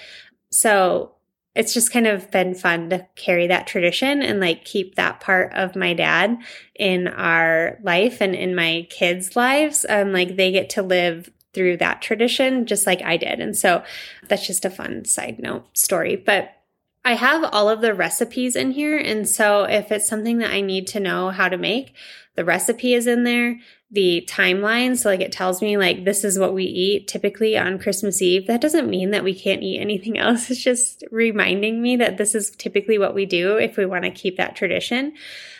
So 0.51 1.15
it's 1.55 1.73
just 1.73 1.91
kind 1.91 2.05
of 2.05 2.29
been 2.29 2.53
fun 2.53 2.91
to 2.91 3.07
carry 3.15 3.47
that 3.47 3.65
tradition 3.65 4.21
and 4.21 4.39
like 4.39 4.63
keep 4.63 4.93
that 4.93 5.21
part 5.21 5.53
of 5.53 5.75
my 5.75 5.95
dad 5.95 6.37
in 6.75 7.07
our 7.07 7.79
life 7.81 8.21
and 8.21 8.35
in 8.35 8.53
my 8.53 8.87
kids' 8.91 9.35
lives. 9.35 9.83
Um, 9.89 10.13
like 10.13 10.35
they 10.35 10.51
get 10.51 10.69
to 10.71 10.83
live 10.83 11.31
through 11.55 11.77
that 11.77 12.03
tradition 12.03 12.67
just 12.67 12.85
like 12.85 13.01
I 13.01 13.17
did. 13.17 13.39
And 13.39 13.57
so 13.57 13.83
that's 14.27 14.45
just 14.45 14.65
a 14.65 14.69
fun 14.69 15.05
side 15.05 15.39
note 15.39 15.65
story. 15.75 16.15
But 16.15 16.60
I 17.03 17.15
have 17.15 17.43
all 17.51 17.67
of 17.67 17.81
the 17.81 17.93
recipes 17.93 18.55
in 18.55 18.71
here. 18.71 18.97
And 18.97 19.27
so 19.27 19.63
if 19.63 19.91
it's 19.91 20.07
something 20.07 20.37
that 20.37 20.51
I 20.51 20.61
need 20.61 20.87
to 20.87 20.99
know 20.99 21.29
how 21.29 21.49
to 21.49 21.57
make, 21.57 21.95
the 22.35 22.45
recipe 22.45 22.93
is 22.93 23.07
in 23.07 23.23
there 23.23 23.59
the 23.91 24.25
timeline. 24.29 24.97
So, 24.97 25.09
like, 25.09 25.19
it 25.19 25.33
tells 25.33 25.61
me, 25.61 25.75
like, 25.75 26.05
this 26.05 26.23
is 26.23 26.39
what 26.39 26.53
we 26.53 26.63
eat 26.63 27.09
typically 27.09 27.57
on 27.57 27.77
Christmas 27.77 28.21
Eve. 28.21 28.47
That 28.47 28.61
doesn't 28.61 28.89
mean 28.89 29.11
that 29.11 29.23
we 29.23 29.37
can't 29.37 29.61
eat 29.61 29.81
anything 29.81 30.17
else. 30.17 30.49
It's 30.49 30.63
just 30.63 31.03
reminding 31.11 31.81
me 31.81 31.97
that 31.97 32.17
this 32.17 32.33
is 32.33 32.51
typically 32.51 32.97
what 32.97 33.13
we 33.13 33.25
do 33.25 33.57
if 33.57 33.75
we 33.75 33.85
want 33.85 34.05
to 34.05 34.11
keep 34.11 34.37
that 34.37 34.55
tradition. 34.55 35.13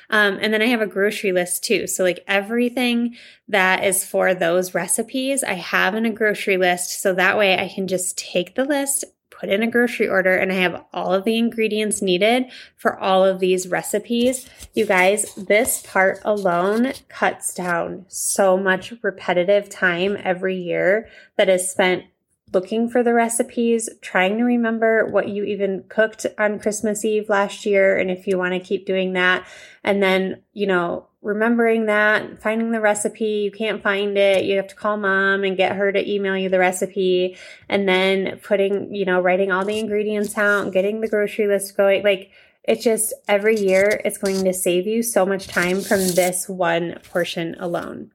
Um, 0.10 0.39
and 0.41 0.53
then 0.53 0.62
I 0.62 0.67
have 0.67 0.81
a 0.81 0.88
grocery 0.88 1.31
list 1.31 1.63
too. 1.63 1.88
So, 1.88 2.03
like, 2.03 2.24
everything 2.25 3.15
that 3.50 3.83
is 3.83 4.05
for 4.05 4.33
those 4.33 4.74
recipes, 4.74 5.43
I 5.43 5.53
have 5.53 5.93
in 5.95 6.05
a 6.05 6.12
grocery 6.12 6.57
list. 6.57 7.01
So 7.01 7.13
that 7.13 7.38
way 7.38 7.60
I 7.60 7.67
can 7.67 7.88
just 7.88 8.17
take 8.17 8.55
the 8.55 8.65
list, 8.65 9.03
put 9.41 9.50
in 9.50 9.63
a 9.63 9.67
grocery 9.67 10.07
order 10.07 10.36
and 10.36 10.51
I 10.51 10.55
have 10.55 10.86
all 10.93 11.13
of 11.13 11.25
the 11.25 11.38
ingredients 11.38 12.01
needed 12.01 12.45
for 12.77 12.98
all 12.98 13.25
of 13.25 13.39
these 13.39 13.67
recipes. 13.67 14.48
You 14.75 14.86
guys, 14.86 15.33
this 15.33 15.81
part 15.81 16.19
alone 16.24 16.93
cuts 17.10 17.55
down 17.55 18.05
so 18.07 18.55
much 18.55 18.93
repetitive 19.01 19.67
time 19.67 20.15
every 20.24 20.57
year 20.57 21.10
that 21.38 21.50
is 21.50 21.71
spent 21.71 22.05
looking 22.53 22.89
for 22.89 23.03
the 23.03 23.13
recipes, 23.13 23.89
trying 24.01 24.38
to 24.38 24.43
remember 24.43 25.05
what 25.05 25.29
you 25.29 25.43
even 25.43 25.84
cooked 25.89 26.25
on 26.38 26.60
Christmas 26.60 27.05
Eve 27.05 27.29
last 27.29 27.65
year, 27.65 27.98
and 27.98 28.12
if 28.12 28.27
you 28.27 28.38
want 28.38 28.53
to 28.53 28.60
keep 28.60 28.86
doing 28.86 29.13
that. 29.13 29.48
And 29.84 30.01
then, 30.03 30.41
you 30.53 30.67
know, 30.67 31.08
remembering 31.22 31.86
that, 31.86 32.41
finding 32.41 32.72
the 32.72 32.81
recipe, 32.81 33.43
you 33.43 33.51
can't 33.51 33.81
find 33.81 34.17
it, 34.17 34.46
you 34.46 34.58
have 34.58 34.67
to 34.67 34.75
call 34.75 34.98
mom 34.98 35.43
and 35.43 35.55
get 35.55 35.75
her 35.75 35.91
to 35.91 36.12
email 36.12 36.36
you 36.36 36.50
the 36.50 36.60
recipe, 36.60 37.38
and 37.70 37.88
then 37.88 38.39
putting, 38.43 38.93
you 38.93 39.05
know, 39.05 39.22
writing 39.22 39.51
all 39.51 39.63
the 39.63 39.79
ingredients 39.79 40.38
out, 40.38 40.74
getting 40.74 41.01
the 41.01 41.08
grocery 41.08 41.48
list 41.48 41.77
going. 41.77 42.03
Like, 42.03 42.31
it's 42.63 42.84
just 42.84 43.13
every 43.27 43.60
year 43.60 44.01
it's 44.05 44.17
going 44.17 44.43
to 44.43 44.53
save 44.53 44.86
you 44.86 45.01
so 45.01 45.25
much 45.25 45.48
time 45.48 45.81
from 45.81 46.00
this 46.00 46.48
one 46.48 47.00
portion 47.12 47.55
alone. 47.60 48.12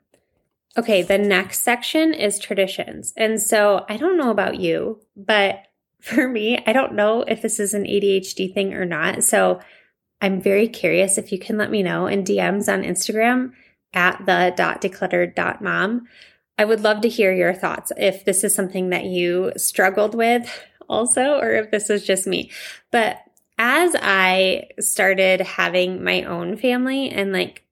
Okay, 0.78 1.02
the 1.02 1.18
next 1.18 1.60
section 1.62 2.12
is 2.12 2.38
traditions. 2.38 3.14
And 3.16 3.40
so 3.40 3.86
I 3.88 3.96
don't 3.96 4.18
know 4.18 4.30
about 4.30 4.60
you, 4.60 5.00
but 5.16 5.62
for 6.00 6.28
me, 6.28 6.62
I 6.66 6.72
don't 6.72 6.94
know 6.94 7.22
if 7.22 7.42
this 7.42 7.58
is 7.58 7.74
an 7.74 7.84
ADHD 7.84 8.52
thing 8.52 8.74
or 8.74 8.84
not. 8.84 9.24
So 9.24 9.60
I'm 10.20 10.40
very 10.40 10.68
curious 10.68 11.18
if 11.18 11.32
you 11.32 11.38
can 11.38 11.58
let 11.58 11.70
me 11.70 11.82
know 11.82 12.06
in 12.06 12.24
DMs 12.24 12.72
on 12.72 12.82
Instagram 12.82 13.52
at 13.92 14.24
the 14.26 14.52
dot 14.56 14.80
decluttered 14.80 15.34
dot 15.34 15.62
mom. 15.62 16.06
I 16.58 16.64
would 16.64 16.80
love 16.80 17.00
to 17.02 17.08
hear 17.08 17.32
your 17.32 17.52
thoughts 17.52 17.92
if 17.96 18.24
this 18.24 18.44
is 18.44 18.54
something 18.54 18.90
that 18.90 19.04
you 19.04 19.52
struggled 19.56 20.14
with 20.14 20.48
also, 20.88 21.38
or 21.38 21.52
if 21.52 21.70
this 21.70 21.90
is 21.90 22.04
just 22.04 22.26
me. 22.26 22.50
But 22.90 23.18
as 23.58 23.96
I 24.00 24.68
started 24.78 25.40
having 25.40 26.04
my 26.04 26.22
own 26.22 26.56
family 26.56 27.10
and 27.10 27.32
like 27.32 27.65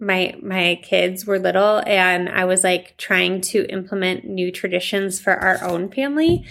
my 0.00 0.34
my 0.42 0.80
kids 0.82 1.26
were 1.26 1.38
little 1.38 1.82
and 1.86 2.28
I 2.28 2.44
was 2.44 2.64
like 2.64 2.96
trying 2.96 3.40
to 3.42 3.64
implement 3.70 4.24
new 4.24 4.50
traditions 4.50 5.20
for 5.20 5.34
our 5.34 5.62
own 5.62 5.90
family, 5.90 6.44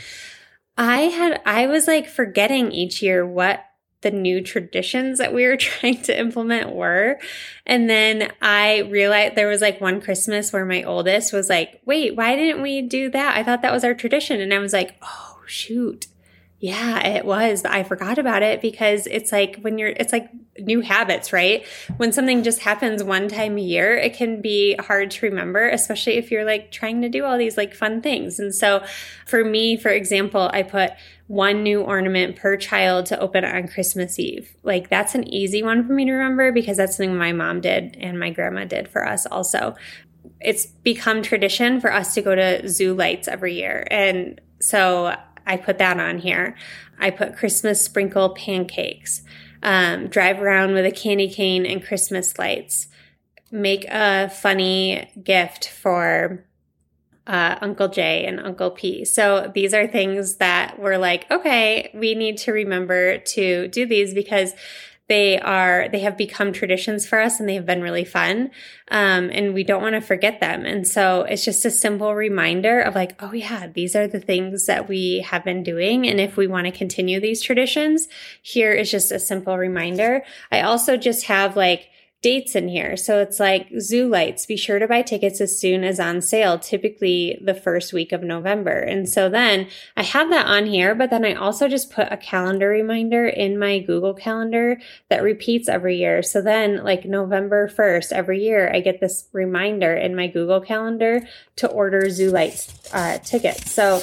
I 0.77 1.01
had 1.01 1.41
I 1.45 1.67
was 1.67 1.87
like 1.87 2.07
forgetting 2.07 2.71
each 2.71 3.01
year 3.01 3.25
what 3.25 3.65
the 4.01 4.11
new 4.11 4.41
traditions 4.41 5.17
that 5.17 5.33
we 5.33 5.45
were 5.45 5.57
trying 5.57 6.01
to 6.03 6.17
implement 6.17 6.73
were. 6.73 7.19
And 7.65 7.89
then 7.89 8.31
I 8.41 8.79
realized 8.79 9.35
there 9.35 9.47
was 9.47 9.61
like 9.61 9.81
one 9.81 10.01
Christmas 10.01 10.53
where 10.53 10.65
my 10.65 10.83
oldest 10.83 11.33
was 11.33 11.49
like, 11.49 11.81
wait, 11.85 12.15
why 12.15 12.35
didn't 12.35 12.61
we 12.61 12.81
do 12.81 13.09
that? 13.09 13.37
I 13.37 13.43
thought 13.43 13.61
that 13.61 13.73
was 13.73 13.83
our 13.83 13.93
tradition. 13.93 14.39
And 14.39 14.53
I 14.53 14.59
was 14.59 14.73
like, 14.73 14.95
oh, 15.01 15.41
shoot. 15.45 16.07
Yeah, 16.61 16.99
it 17.07 17.23
was. 17.23 17.63
I 17.63 17.83
forgot 17.83 18.17
about 18.17 18.43
it 18.43 18.61
because 18.61 19.07
it's 19.07 19.31
like 19.31 19.59
when 19.61 19.77
you're, 19.77 19.89
it's 19.89 20.11
like 20.11 20.29
new 20.57 20.81
habits, 20.81 21.31
right? 21.31 21.65
When 21.95 22.11
something 22.11 22.43
just 22.43 22.59
happens 22.59 23.01
one 23.01 23.29
time 23.29 23.57
a 23.57 23.61
year, 23.61 23.95
it 23.95 24.13
can 24.13 24.41
be 24.41 24.75
hard 24.75 25.09
to 25.11 25.25
remember, 25.25 25.69
especially 25.69 26.17
if 26.17 26.31
you're 26.31 26.43
like 26.43 26.69
trying 26.69 27.01
to 27.01 27.07
do 27.07 27.23
all 27.23 27.37
these 27.37 27.55
like 27.55 27.73
fun 27.73 28.01
things. 28.01 28.39
And 28.39 28.53
so 28.53 28.83
for 29.25 29.45
me, 29.45 29.77
for 29.77 29.87
example, 29.87 30.49
I 30.51 30.63
put 30.63 30.91
one 31.27 31.63
new 31.63 31.81
ornament 31.81 32.35
per 32.35 32.57
child 32.57 33.05
to 33.05 33.19
open 33.19 33.45
on 33.45 33.69
Christmas 33.69 34.19
Eve. 34.19 34.53
Like 34.61 34.89
that's 34.89 35.15
an 35.15 35.33
easy 35.33 35.63
one 35.63 35.87
for 35.87 35.93
me 35.93 36.03
to 36.05 36.11
remember 36.11 36.51
because 36.51 36.75
that's 36.75 36.97
something 36.97 37.15
my 37.15 37.31
mom 37.31 37.61
did 37.61 37.95
and 38.01 38.19
my 38.19 38.31
grandma 38.31 38.65
did 38.65 38.89
for 38.89 39.07
us 39.07 39.25
also. 39.25 39.75
It's 40.41 40.65
become 40.65 41.21
tradition 41.21 41.79
for 41.79 41.93
us 41.93 42.13
to 42.15 42.21
go 42.21 42.35
to 42.35 42.67
zoo 42.67 42.93
lights 42.93 43.29
every 43.29 43.53
year. 43.53 43.87
And 43.89 44.41
so 44.59 45.15
I 45.49 45.57
put 45.57 45.79
that 45.79 45.99
on 45.99 46.19
here. 46.19 46.55
I 46.99 47.09
put 47.09 47.35
Christmas 47.35 47.83
sprinkle 47.83 48.29
pancakes, 48.29 49.23
um, 49.63 50.07
drive 50.07 50.41
around 50.41 50.73
with 50.73 50.85
a 50.85 50.91
candy 50.91 51.27
cane 51.27 51.65
and 51.65 51.83
Christmas 51.83 52.37
lights, 52.37 52.87
make 53.51 53.85
a 53.89 54.29
funny 54.29 55.09
gift 55.21 55.67
for 55.67 56.45
uh, 57.25 57.57
Uncle 57.61 57.87
Jay 57.87 58.25
and 58.25 58.39
Uncle 58.39 58.71
P. 58.71 59.03
So 59.05 59.51
these 59.53 59.73
are 59.73 59.87
things 59.87 60.35
that 60.35 60.79
we're 60.79 60.97
like, 60.97 61.29
okay, 61.31 61.89
we 61.93 62.13
need 62.13 62.37
to 62.39 62.51
remember 62.51 63.17
to 63.17 63.67
do 63.69 63.87
these 63.87 64.13
because 64.13 64.53
they 65.09 65.39
are 65.39 65.89
they 65.89 65.99
have 65.99 66.15
become 66.15 66.53
traditions 66.53 67.05
for 67.05 67.19
us 67.19 67.39
and 67.39 67.49
they 67.49 67.55
have 67.55 67.65
been 67.65 67.81
really 67.81 68.05
fun. 68.05 68.51
Um, 68.91 69.29
and 69.31 69.53
we 69.53 69.63
don't 69.63 69.81
want 69.81 69.95
to 69.95 70.01
forget 70.01 70.39
them. 70.39 70.65
And 70.65 70.87
so 70.87 71.23
it's 71.23 71.43
just 71.43 71.65
a 71.65 71.71
simple 71.71 72.15
reminder 72.15 72.79
of 72.79 72.95
like 72.95 73.21
oh 73.21 73.33
yeah 73.33 73.67
these 73.67 73.95
are 73.95 74.07
the 74.07 74.19
things 74.19 74.67
that 74.67 74.87
we 74.87 75.19
have 75.21 75.43
been 75.43 75.63
doing. 75.63 76.07
And 76.07 76.19
if 76.19 76.37
we 76.37 76.47
want 76.47 76.67
to 76.67 76.71
continue 76.71 77.19
these 77.19 77.41
traditions 77.41 78.07
here 78.41 78.71
is 78.71 78.89
just 78.89 79.11
a 79.11 79.19
simple 79.19 79.57
reminder. 79.57 80.23
I 80.51 80.61
also 80.61 80.95
just 80.95 81.25
have 81.25 81.57
like 81.57 81.88
dates 82.21 82.53
in 82.53 82.67
here. 82.67 82.97
So 82.97 83.19
it's 83.19 83.39
like 83.39 83.69
zoo 83.79 84.09
lights. 84.09 84.45
Be 84.45 84.57
sure 84.57 84.77
to 84.77 84.87
buy 84.87 85.01
tickets 85.01 85.39
as 85.39 85.57
soon 85.57 85.85
as 85.85 86.01
on 86.01 86.19
sale, 86.21 86.59
typically 86.59 87.39
the 87.41 87.53
first 87.53 87.93
week 87.93 88.11
of 88.11 88.23
November. 88.23 88.77
And 88.77 89.07
so 89.07 89.29
then 89.29 89.67
I 89.95 90.03
have 90.03 90.29
that 90.29 90.45
on 90.45 90.65
here, 90.65 90.93
but 90.95 91.11
then 91.11 91.23
I 91.23 91.33
also 91.33 91.69
just 91.69 91.91
put 91.91 92.11
a 92.11 92.17
calendar 92.17 92.67
reminder 92.67 93.25
in 93.25 93.57
my 93.57 93.79
Google 93.79 94.13
Calendar 94.13 94.81
that 95.07 95.23
repeats 95.23 95.69
every 95.69 95.97
year. 95.97 96.21
So 96.21 96.41
then, 96.41 96.83
like 96.83 97.05
November 97.05 97.69
1st, 97.69 98.11
every 98.11 98.43
year, 98.43 98.69
I 98.73 98.81
get 98.81 98.99
this 98.99 99.29
reminder 99.31 99.93
in 99.93 100.15
my 100.15 100.27
Google 100.27 100.59
Calendar 100.59 101.21
to 101.57 101.67
order 101.67 102.09
zoo 102.09 102.31
lights 102.31 102.93
uh, 102.93 103.19
tickets. 103.19 103.71
So 103.71 104.01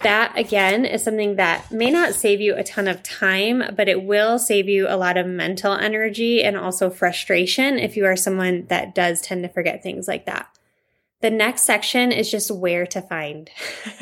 that 0.00 0.36
again 0.36 0.84
is 0.84 1.02
something 1.02 1.36
that 1.36 1.70
may 1.72 1.90
not 1.90 2.14
save 2.14 2.40
you 2.40 2.54
a 2.54 2.62
ton 2.62 2.86
of 2.86 3.02
time, 3.02 3.62
but 3.74 3.88
it 3.88 4.02
will 4.02 4.38
save 4.38 4.68
you 4.68 4.86
a 4.88 4.96
lot 4.96 5.16
of 5.16 5.26
mental 5.26 5.72
energy 5.72 6.42
and 6.42 6.56
also 6.56 6.90
frustration 6.90 7.78
if 7.78 7.96
you 7.96 8.04
are 8.04 8.16
someone 8.16 8.66
that 8.68 8.94
does 8.94 9.20
tend 9.20 9.42
to 9.42 9.48
forget 9.48 9.82
things 9.82 10.06
like 10.06 10.26
that. 10.26 10.48
The 11.22 11.30
next 11.30 11.62
section 11.62 12.12
is 12.12 12.30
just 12.30 12.50
where 12.50 12.86
to 12.86 13.00
find. 13.00 13.50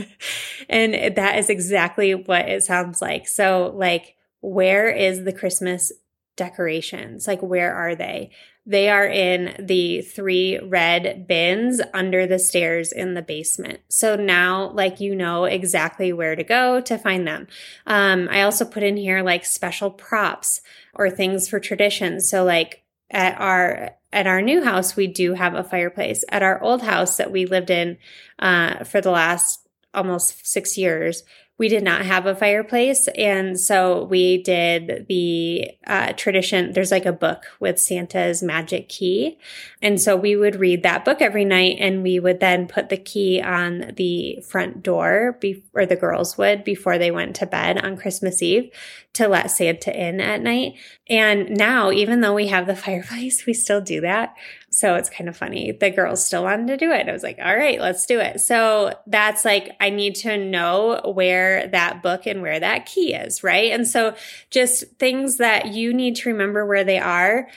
and 0.68 1.16
that 1.16 1.38
is 1.38 1.48
exactly 1.48 2.14
what 2.14 2.48
it 2.48 2.64
sounds 2.64 3.00
like. 3.00 3.28
So, 3.28 3.72
like, 3.76 4.16
where 4.40 4.90
is 4.90 5.24
the 5.24 5.32
Christmas 5.32 5.92
decorations? 6.36 7.26
Like, 7.26 7.42
where 7.42 7.74
are 7.74 7.94
they? 7.94 8.30
They 8.66 8.88
are 8.88 9.06
in 9.06 9.54
the 9.58 10.00
three 10.00 10.58
red 10.58 11.26
bins 11.26 11.80
under 11.92 12.26
the 12.26 12.38
stairs 12.38 12.92
in 12.92 13.14
the 13.14 13.22
basement. 13.22 13.80
So 13.88 14.16
now, 14.16 14.70
like, 14.70 15.00
you 15.00 15.14
know 15.14 15.44
exactly 15.44 16.12
where 16.12 16.34
to 16.34 16.44
go 16.44 16.80
to 16.80 16.98
find 16.98 17.26
them. 17.26 17.46
Um, 17.86 18.28
I 18.30 18.42
also 18.42 18.64
put 18.64 18.82
in 18.82 18.96
here 18.96 19.22
like 19.22 19.44
special 19.44 19.90
props 19.90 20.62
or 20.94 21.10
things 21.10 21.48
for 21.48 21.60
traditions. 21.60 22.28
So, 22.28 22.44
like, 22.44 22.84
at 23.10 23.38
our 23.40 23.90
at 24.12 24.26
our 24.26 24.40
new 24.40 24.64
house, 24.64 24.96
we 24.96 25.08
do 25.08 25.34
have 25.34 25.54
a 25.54 25.64
fireplace. 25.64 26.24
At 26.28 26.42
our 26.42 26.62
old 26.62 26.82
house 26.82 27.16
that 27.16 27.32
we 27.32 27.46
lived 27.46 27.68
in 27.68 27.98
uh, 28.38 28.84
for 28.84 29.00
the 29.00 29.10
last 29.10 29.68
almost 29.92 30.46
six 30.46 30.78
years, 30.78 31.22
we 31.56 31.68
did 31.68 31.84
not 31.84 32.04
have 32.04 32.26
a 32.26 32.34
fireplace. 32.34 33.06
And 33.16 33.58
so 33.58 34.04
we 34.04 34.42
did 34.42 35.06
the 35.08 35.70
uh, 35.86 36.12
tradition. 36.14 36.72
There's 36.72 36.90
like 36.90 37.06
a 37.06 37.12
book 37.12 37.44
with 37.60 37.78
Santa's 37.78 38.42
magic 38.42 38.88
key. 38.88 39.38
And 39.80 40.00
so 40.00 40.16
we 40.16 40.34
would 40.34 40.56
read 40.56 40.82
that 40.82 41.04
book 41.04 41.22
every 41.22 41.44
night 41.44 41.76
and 41.78 42.02
we 42.02 42.18
would 42.18 42.40
then 42.40 42.66
put 42.66 42.88
the 42.88 42.96
key 42.96 43.40
on 43.40 43.92
the 43.96 44.40
front 44.44 44.82
door, 44.82 45.38
be- 45.40 45.62
or 45.74 45.86
the 45.86 45.94
girls 45.94 46.36
would 46.36 46.64
before 46.64 46.98
they 46.98 47.12
went 47.12 47.36
to 47.36 47.46
bed 47.46 47.78
on 47.78 47.96
Christmas 47.96 48.42
Eve 48.42 48.70
to 49.12 49.28
let 49.28 49.50
Santa 49.50 49.96
in 49.96 50.20
at 50.20 50.42
night. 50.42 50.74
And 51.08 51.50
now, 51.50 51.92
even 51.92 52.20
though 52.20 52.34
we 52.34 52.48
have 52.48 52.66
the 52.66 52.76
fireplace, 52.84 53.46
we 53.46 53.54
still 53.54 53.80
do 53.80 54.00
that. 54.00 54.34
So 54.74 54.96
it's 54.96 55.08
kind 55.08 55.28
of 55.28 55.36
funny. 55.36 55.72
The 55.72 55.90
girls 55.90 56.24
still 56.24 56.42
wanted 56.42 56.66
to 56.66 56.76
do 56.76 56.90
it. 56.90 57.08
I 57.08 57.12
was 57.12 57.22
like, 57.22 57.38
all 57.42 57.56
right, 57.56 57.80
let's 57.80 58.06
do 58.06 58.18
it. 58.18 58.40
So 58.40 58.92
that's 59.06 59.44
like, 59.44 59.76
I 59.80 59.90
need 59.90 60.16
to 60.16 60.36
know 60.36 61.00
where 61.14 61.68
that 61.68 62.02
book 62.02 62.26
and 62.26 62.42
where 62.42 62.58
that 62.58 62.86
key 62.86 63.14
is, 63.14 63.44
right? 63.44 63.70
And 63.70 63.86
so 63.86 64.14
just 64.50 64.84
things 64.98 65.36
that 65.36 65.68
you 65.68 65.94
need 65.94 66.16
to 66.16 66.28
remember 66.30 66.66
where 66.66 66.84
they 66.84 66.98
are, 66.98 67.48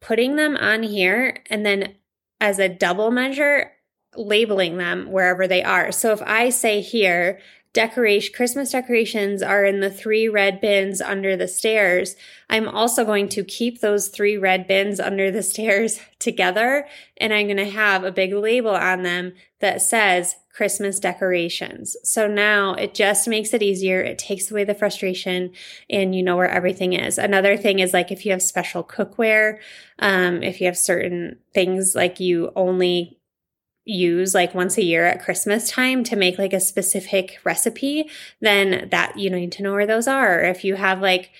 putting 0.00 0.36
them 0.36 0.56
on 0.56 0.82
here, 0.82 1.42
and 1.48 1.64
then 1.64 1.94
as 2.40 2.58
a 2.58 2.68
double 2.68 3.10
measure, 3.10 3.72
labeling 4.16 4.76
them 4.76 5.10
wherever 5.10 5.46
they 5.46 5.62
are. 5.62 5.92
So 5.92 6.12
if 6.12 6.22
I 6.22 6.50
say 6.50 6.80
here, 6.80 7.40
decoration 7.76 8.32
Christmas 8.34 8.72
decorations 8.72 9.42
are 9.42 9.62
in 9.62 9.80
the 9.80 9.90
three 9.90 10.30
red 10.30 10.62
bins 10.62 11.02
under 11.02 11.36
the 11.36 11.46
stairs, 11.46 12.16
I'm 12.48 12.66
also 12.66 13.04
going 13.04 13.28
to 13.28 13.44
keep 13.44 13.80
those 13.80 14.08
three 14.08 14.38
red 14.38 14.66
bins 14.66 14.98
under 14.98 15.30
the 15.30 15.42
stairs 15.52 16.00
together 16.18 16.88
and 17.18 17.34
I'm 17.34 17.48
going 17.48 17.58
to 17.58 17.70
have 17.70 18.02
a 18.02 18.10
big 18.10 18.32
label 18.32 18.70
on 18.70 19.02
them 19.02 19.34
that 19.60 19.82
says 19.82 20.36
Christmas 20.54 20.98
decorations. 20.98 21.98
So 22.02 22.26
now 22.26 22.72
it 22.72 22.94
just 22.94 23.28
makes 23.28 23.52
it 23.52 23.62
easier. 23.62 24.00
It 24.00 24.18
takes 24.18 24.50
away 24.50 24.64
the 24.64 24.74
frustration 24.74 25.52
and 25.90 26.14
you 26.14 26.22
know 26.22 26.36
where 26.36 26.48
everything 26.48 26.94
is. 26.94 27.18
Another 27.18 27.58
thing 27.58 27.80
is 27.80 27.92
like 27.92 28.10
if 28.10 28.24
you 28.24 28.32
have 28.32 28.40
special 28.40 28.82
cookware, 28.82 29.58
um, 29.98 30.42
if 30.42 30.62
you 30.62 30.66
have 30.66 30.78
certain 30.78 31.40
things 31.52 31.94
like 31.94 32.20
you 32.20 32.52
only 32.56 33.18
use 33.86 34.34
like 34.34 34.54
once 34.54 34.76
a 34.76 34.84
year 34.84 35.06
at 35.06 35.22
Christmas 35.22 35.70
time 35.70 36.02
to 36.04 36.16
make 36.16 36.38
like 36.38 36.52
a 36.52 36.60
specific 36.60 37.38
recipe, 37.44 38.10
then 38.40 38.88
that 38.90 39.16
you 39.16 39.30
need 39.30 39.52
to 39.52 39.62
know 39.62 39.72
where 39.72 39.86
those 39.86 40.08
are. 40.08 40.40
If 40.40 40.64
you 40.64 40.74
have 40.74 41.00
like 41.00 41.30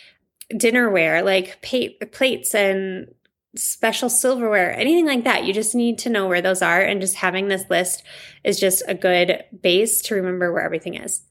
dinnerware, 0.53 1.25
like 1.25 1.61
pa- 1.61 2.07
plates 2.13 2.55
and 2.55 3.09
special 3.57 4.09
silverware, 4.09 4.73
anything 4.79 5.07
like 5.07 5.25
that, 5.25 5.45
you 5.45 5.53
just 5.53 5.75
need 5.75 5.99
to 5.99 6.09
know 6.09 6.29
where 6.29 6.41
those 6.41 6.63
are. 6.63 6.81
And 6.81 7.01
just 7.01 7.17
having 7.17 7.49
this 7.49 7.69
list 7.69 8.05
is 8.45 8.61
just 8.61 8.83
a 8.87 8.95
good 8.95 9.43
base 9.61 10.01
to 10.03 10.15
remember 10.15 10.53
where 10.53 10.63
everything 10.63 10.95
is. 10.95 11.23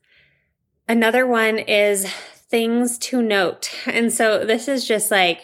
Another 0.87 1.25
one 1.25 1.59
is 1.59 2.05
things 2.49 2.97
to 2.97 3.21
note. 3.21 3.71
And 3.85 4.11
so 4.11 4.45
this 4.45 4.67
is 4.67 4.85
just 4.85 5.11
like 5.11 5.39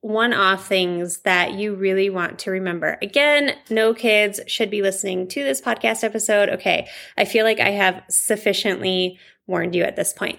one 0.00 0.32
off 0.32 0.68
things 0.68 1.18
that 1.18 1.54
you 1.54 1.74
really 1.74 2.08
want 2.08 2.38
to 2.40 2.50
remember. 2.50 2.98
Again, 3.02 3.56
no 3.68 3.94
kids 3.94 4.40
should 4.46 4.70
be 4.70 4.82
listening 4.82 5.26
to 5.28 5.42
this 5.42 5.60
podcast 5.60 6.04
episode. 6.04 6.48
Okay. 6.50 6.88
I 7.16 7.24
feel 7.24 7.44
like 7.44 7.60
I 7.60 7.70
have 7.70 8.02
sufficiently 8.08 9.18
warned 9.46 9.74
you 9.74 9.82
at 9.82 9.96
this 9.96 10.12
point. 10.12 10.38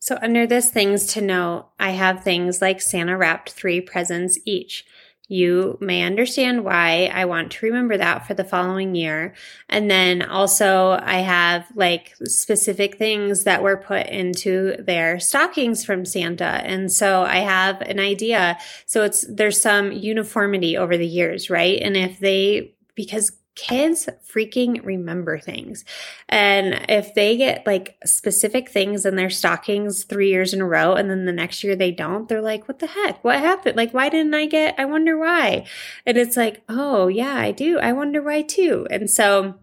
So, 0.00 0.18
under 0.20 0.46
this 0.46 0.70
things 0.70 1.06
to 1.14 1.22
know, 1.22 1.68
I 1.78 1.92
have 1.92 2.22
things 2.22 2.60
like 2.60 2.82
Santa 2.82 3.16
wrapped 3.16 3.52
three 3.52 3.80
presents 3.80 4.38
each. 4.44 4.84
You 5.26 5.78
may 5.80 6.02
understand 6.02 6.64
why 6.64 7.10
I 7.12 7.24
want 7.24 7.52
to 7.52 7.66
remember 7.66 7.96
that 7.96 8.26
for 8.26 8.34
the 8.34 8.44
following 8.44 8.94
year. 8.94 9.34
And 9.70 9.90
then 9.90 10.20
also, 10.20 10.98
I 11.02 11.20
have 11.20 11.66
like 11.74 12.14
specific 12.24 12.98
things 12.98 13.44
that 13.44 13.62
were 13.62 13.78
put 13.78 14.06
into 14.08 14.76
their 14.78 15.18
stockings 15.18 15.82
from 15.82 16.04
Santa. 16.04 16.44
And 16.44 16.92
so 16.92 17.22
I 17.22 17.38
have 17.38 17.80
an 17.80 18.00
idea. 18.00 18.58
So 18.84 19.02
it's, 19.02 19.24
there's 19.28 19.60
some 19.60 19.92
uniformity 19.92 20.76
over 20.76 20.98
the 20.98 21.06
years, 21.06 21.48
right? 21.48 21.80
And 21.80 21.96
if 21.96 22.18
they, 22.18 22.74
because 22.94 23.32
kids 23.54 24.08
freaking 24.26 24.84
remember 24.84 25.38
things. 25.38 25.84
And 26.28 26.84
if 26.88 27.14
they 27.14 27.36
get 27.36 27.66
like 27.66 27.96
specific 28.04 28.68
things 28.68 29.06
in 29.06 29.16
their 29.16 29.30
stockings 29.30 30.04
three 30.04 30.30
years 30.30 30.52
in 30.52 30.60
a 30.60 30.66
row 30.66 30.94
and 30.94 31.08
then 31.08 31.24
the 31.24 31.32
next 31.32 31.62
year 31.62 31.76
they 31.76 31.92
don't, 31.92 32.28
they're 32.28 32.42
like, 32.42 32.66
what 32.66 32.80
the 32.80 32.88
heck? 32.88 33.22
What 33.22 33.38
happened? 33.38 33.76
Like, 33.76 33.92
why 33.92 34.08
didn't 34.08 34.34
I 34.34 34.46
get, 34.46 34.74
I 34.78 34.84
wonder 34.84 35.16
why. 35.16 35.66
And 36.04 36.16
it's 36.16 36.36
like, 36.36 36.62
oh, 36.68 37.08
yeah, 37.08 37.36
I 37.36 37.52
do. 37.52 37.78
I 37.78 37.92
wonder 37.92 38.22
why 38.22 38.42
too. 38.42 38.86
And 38.90 39.08
so, 39.08 39.54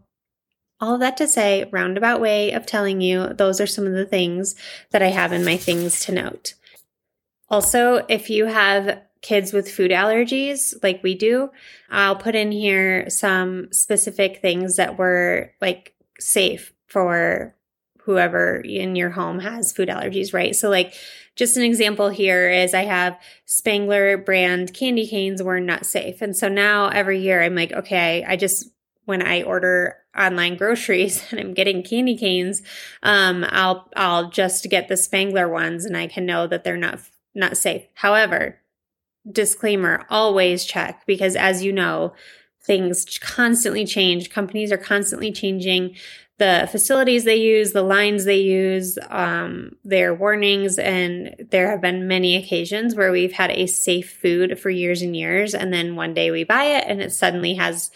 all 0.80 0.98
that 0.98 1.15
to 1.18 1.28
say, 1.28 1.70
roundabout 1.72 2.20
way 2.20 2.52
of 2.52 2.65
telling 2.65 3.02
you, 3.02 3.28
those 3.34 3.62
are 3.62 3.68
some 3.68 3.86
of 3.86 3.94
the 3.94 4.06
things 4.06 4.56
that 4.89 5.04
I 5.04 5.10
have 5.10 5.32
in 5.32 5.46
my 5.46 5.56
things 5.56 6.00
to 6.06 6.12
note. 6.12 6.56
Also, 7.50 8.04
if 8.10 8.32
you 8.32 8.48
have 8.48 9.02
kids 9.22 9.54
with 9.54 9.72
food 9.72 9.92
allergies 9.92 10.74
like 10.84 11.02
we 11.04 11.16
do, 11.16 11.50
I'll 11.90 12.16
put 12.16 12.36
in 12.36 12.52
here 12.52 13.10
some 13.10 13.72
specific 13.72 14.42
things 14.42 14.78
that 14.78 14.98
were 14.98 15.52
like 15.62 15.94
safe 16.20 16.74
for 16.88 17.56
whoever 18.04 18.58
in 18.58 18.96
your 18.96 19.12
home 19.12 19.40
has 19.40 19.72
food 19.72 19.90
allergies, 19.90 20.34
right? 20.34 20.56
So 20.56 20.70
like 20.70 20.94
just 21.36 21.56
an 21.56 21.64
example 21.64 22.10
here 22.10 22.50
is 22.50 22.74
I 22.74 22.84
have 22.84 23.18
Spangler 23.46 24.18
brand 24.18 24.74
candy 24.74 25.08
canes 25.08 25.42
were 25.42 25.60
not 25.60 25.86
safe. 25.86 26.22
And 26.22 26.36
so 26.36 26.50
now 26.50 26.90
every 26.90 27.20
year 27.20 27.42
I'm 27.42 27.56
like, 27.56 27.72
okay, 27.72 28.26
I 28.28 28.36
just 28.36 28.70
when 29.06 29.22
I 29.26 29.44
order 29.44 29.98
online 30.18 30.58
groceries 30.58 31.24
and 31.32 31.40
I'm 31.40 31.54
getting 31.54 31.84
candy 31.84 32.18
canes, 32.18 32.62
um, 33.04 33.46
I'll 33.50 33.90
I'll 33.96 34.30
just 34.30 34.70
get 34.70 34.88
the 34.88 34.98
Spangler 34.98 35.48
ones 35.48 35.86
and 35.86 35.96
I 35.96 36.08
can 36.08 36.26
know 36.26 36.48
that 36.48 36.64
they're 36.64 36.78
not 36.78 37.00
not 37.34 37.58
safe. 37.58 37.84
However, 37.94 38.61
disclaimer 39.30 40.06
always 40.10 40.64
check 40.64 41.04
because 41.06 41.36
as 41.36 41.64
you 41.64 41.72
know 41.72 42.14
things 42.64 43.20
constantly 43.20 43.86
change 43.86 44.30
companies 44.30 44.72
are 44.72 44.78
constantly 44.78 45.32
changing 45.32 45.96
the 46.40 46.68
facilities 46.72 47.24
they 47.24 47.36
use 47.36 47.72
the 47.72 47.84
lines 47.84 48.26
they 48.26 48.40
use 48.40 48.98
um, 49.10 49.76
their 49.84 50.12
warnings 50.12 50.80
and 50.80 51.36
there 51.52 51.70
have 51.70 51.82
been 51.82 52.08
many 52.08 52.36
occasions 52.36 52.96
where 52.96 53.12
we've 53.12 53.34
had 53.34 53.52
a 53.52 53.68
safe 53.68 54.12
food 54.12 54.60
for 54.60 54.72
years 54.72 55.04
and 55.04 55.16
years 55.16 55.54
and 55.54 55.72
then 55.72 55.96
one 55.96 56.16
day 56.16 56.32
we 56.32 56.44
buy 56.44 56.64
it 56.64 56.84
and 56.88 57.00
it 57.00 57.12
suddenly 57.12 57.54
has 57.54 57.92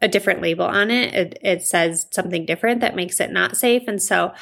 a 0.00 0.08
different 0.08 0.40
label 0.40 0.64
on 0.64 0.90
it. 0.90 1.14
it 1.14 1.38
it 1.42 1.62
says 1.62 2.06
something 2.10 2.46
different 2.46 2.80
that 2.80 2.96
makes 2.96 3.20
it 3.20 3.30
not 3.30 3.56
safe 3.56 3.82
and 3.86 4.02
so 4.02 4.32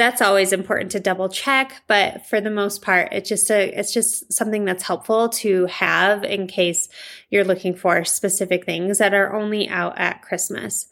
that's 0.00 0.22
always 0.22 0.50
important 0.54 0.90
to 0.90 0.98
double 0.98 1.28
check 1.28 1.82
but 1.86 2.26
for 2.26 2.40
the 2.40 2.50
most 2.50 2.80
part 2.80 3.12
it's 3.12 3.28
just 3.28 3.50
a 3.50 3.78
it's 3.78 3.92
just 3.92 4.32
something 4.32 4.64
that's 4.64 4.82
helpful 4.82 5.28
to 5.28 5.66
have 5.66 6.24
in 6.24 6.46
case 6.46 6.88
you're 7.28 7.44
looking 7.44 7.74
for 7.74 8.02
specific 8.02 8.64
things 8.64 8.96
that 8.96 9.12
are 9.12 9.34
only 9.34 9.68
out 9.68 9.98
at 9.98 10.22
christmas 10.22 10.86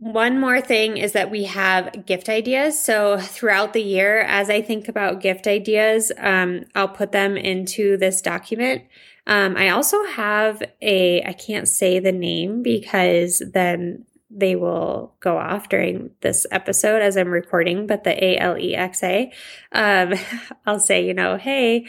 one 0.00 0.38
more 0.38 0.60
thing 0.60 0.96
is 0.96 1.12
that 1.12 1.28
we 1.28 1.44
have 1.44 2.06
gift 2.06 2.28
ideas. 2.28 2.80
So 2.80 3.18
throughout 3.18 3.72
the 3.72 3.82
year, 3.82 4.20
as 4.20 4.48
I 4.48 4.62
think 4.62 4.86
about 4.86 5.20
gift 5.20 5.48
ideas, 5.48 6.12
um, 6.18 6.66
I'll 6.76 6.86
put 6.86 7.10
them 7.10 7.36
into 7.36 7.96
this 7.96 8.22
document. 8.22 8.84
Um, 9.26 9.56
I 9.56 9.70
also 9.70 10.04
have 10.04 10.62
a, 10.80 11.24
I 11.24 11.32
can't 11.32 11.66
say 11.66 11.98
the 11.98 12.12
name 12.12 12.62
because 12.62 13.42
then 13.52 14.06
they 14.30 14.56
will 14.56 15.14
go 15.20 15.38
off 15.38 15.68
during 15.68 16.10
this 16.20 16.46
episode 16.50 17.00
as 17.02 17.16
I'm 17.16 17.30
recording, 17.30 17.86
but 17.86 18.04
the 18.04 18.22
A 18.22 18.38
L 18.38 18.58
E 18.58 18.74
X 18.74 19.02
A, 19.02 19.32
um, 19.72 20.14
I'll 20.66 20.80
say, 20.80 21.04
you 21.04 21.14
know, 21.14 21.36
hey, 21.36 21.86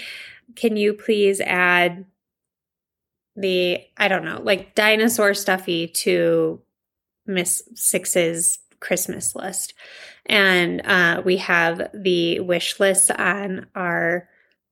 can 0.56 0.78
you 0.78 0.94
please 0.94 1.42
add 1.42 2.06
the, 3.36 3.80
I 3.98 4.08
don't 4.08 4.26
know, 4.26 4.42
like 4.44 4.76
dinosaur 4.76 5.34
stuffy 5.34 5.88
to 5.88 6.62
Miss 7.26 7.64
Six's 7.76 8.60
Christmas 8.80 9.36
list. 9.36 9.74
And 10.26 10.82
uh, 10.86 11.22
we 11.24 11.38
have 11.38 11.90
the 11.94 12.40
wish 12.40 12.80
list 12.80 13.12
on 13.12 13.68
our, 13.76 14.30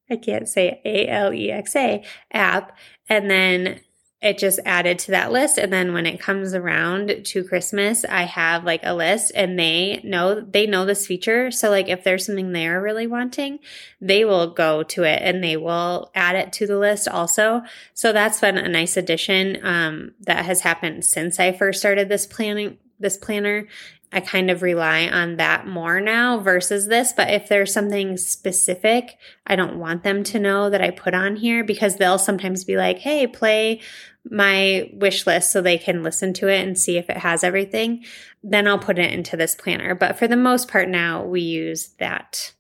I 0.10 0.16
can't 0.18 0.48
say 0.48 0.82
A 0.86 1.08
L 1.08 1.34
E 1.34 1.52
X 1.52 1.76
A 1.76 2.04
app. 2.32 2.78
And 3.10 3.30
then 3.30 3.82
it 4.22 4.38
just 4.38 4.60
added 4.66 4.98
to 4.98 5.12
that 5.12 5.32
list. 5.32 5.58
And 5.58 5.72
then 5.72 5.94
when 5.94 6.06
it 6.08 6.20
comes 6.20 6.54
around 6.54 7.26
to 7.26 7.44
christmas 7.44 8.04
i 8.06 8.24
have 8.24 8.64
like 8.64 8.82
a 8.84 8.96
list 8.96 9.32
and 9.36 9.60
they 9.60 10.02
know 10.04 10.42
they 10.42 10.66
know 10.66 10.86
this 10.86 11.06
feature. 11.06 11.52
So 11.52 11.70
like 11.70 11.88
if 11.88 12.04
there's 12.04 12.26
something 12.26 12.52
they're 12.52 12.82
really 12.82 13.08
wanting 13.08 13.60
they 14.02 14.26
will 14.26 14.52
go 14.54 14.84
to 14.84 15.04
it 15.04 15.22
and 15.22 15.44
they 15.44 15.58
will 15.58 16.12
add 16.16 16.36
it 16.36 16.54
to 16.54 16.68
the 16.68 16.78
list 16.78 17.08
also. 17.08 17.62
So 17.94 18.14
that's 18.14 18.40
been 18.40 18.58
a 18.58 18.68
nice 18.68 18.98
addition 18.98 19.64
um, 19.66 20.12
that 20.22 20.46
has 20.46 20.62
happened 20.62 21.06
since 21.06 21.40
i 21.40 21.52
first 21.52 21.80
started 21.80 22.10
this 22.10 22.26
planning 22.26 22.78
this 23.00 23.18
planner 23.18 23.68
I 24.12 24.22
kind 24.22 24.50
of 24.50 24.62
rely 24.62 25.08
on 25.08 25.36
that 25.36 25.68
more 25.68 26.00
now 26.00 26.40
versus 26.40 26.88
this. 26.88 27.12
But 27.12 27.30
if 27.30 27.50
there's 27.50 27.74
something 27.74 28.18
specific, 28.18 29.18
I 29.46 29.56
don't 29.56 29.80
want 29.80 30.04
them 30.04 30.24
to 30.26 30.40
know 30.40 30.70
that 30.70 30.82
I 30.82 30.92
put 30.92 31.14
on 31.14 31.36
here 31.36 31.64
because 31.64 31.98
they'll 31.98 32.18
sometimes 32.18 32.64
be 32.64 32.78
like, 32.78 33.00
hey, 33.00 33.28
play 33.28 33.82
my 34.30 34.90
wish 34.94 35.28
list 35.28 35.52
so 35.52 35.62
they 35.62 35.78
can 35.78 36.04
listen 36.04 36.34
to 36.34 36.48
it 36.48 36.66
and 36.66 36.78
see 36.78 36.98
if 36.98 37.10
it 37.10 37.18
has 37.18 37.44
everything. 37.44 38.04
Then 38.44 38.68
I'll 38.68 38.80
put 38.80 39.00
it 39.00 39.12
into 39.12 39.36
this 39.36 39.56
planner. 39.56 39.94
But 39.96 40.18
for 40.18 40.28
the 40.28 40.38
most 40.38 40.68
part 40.68 40.90
now, 40.90 41.26
we 41.26 41.42
use 41.42 41.90
that 42.00 42.54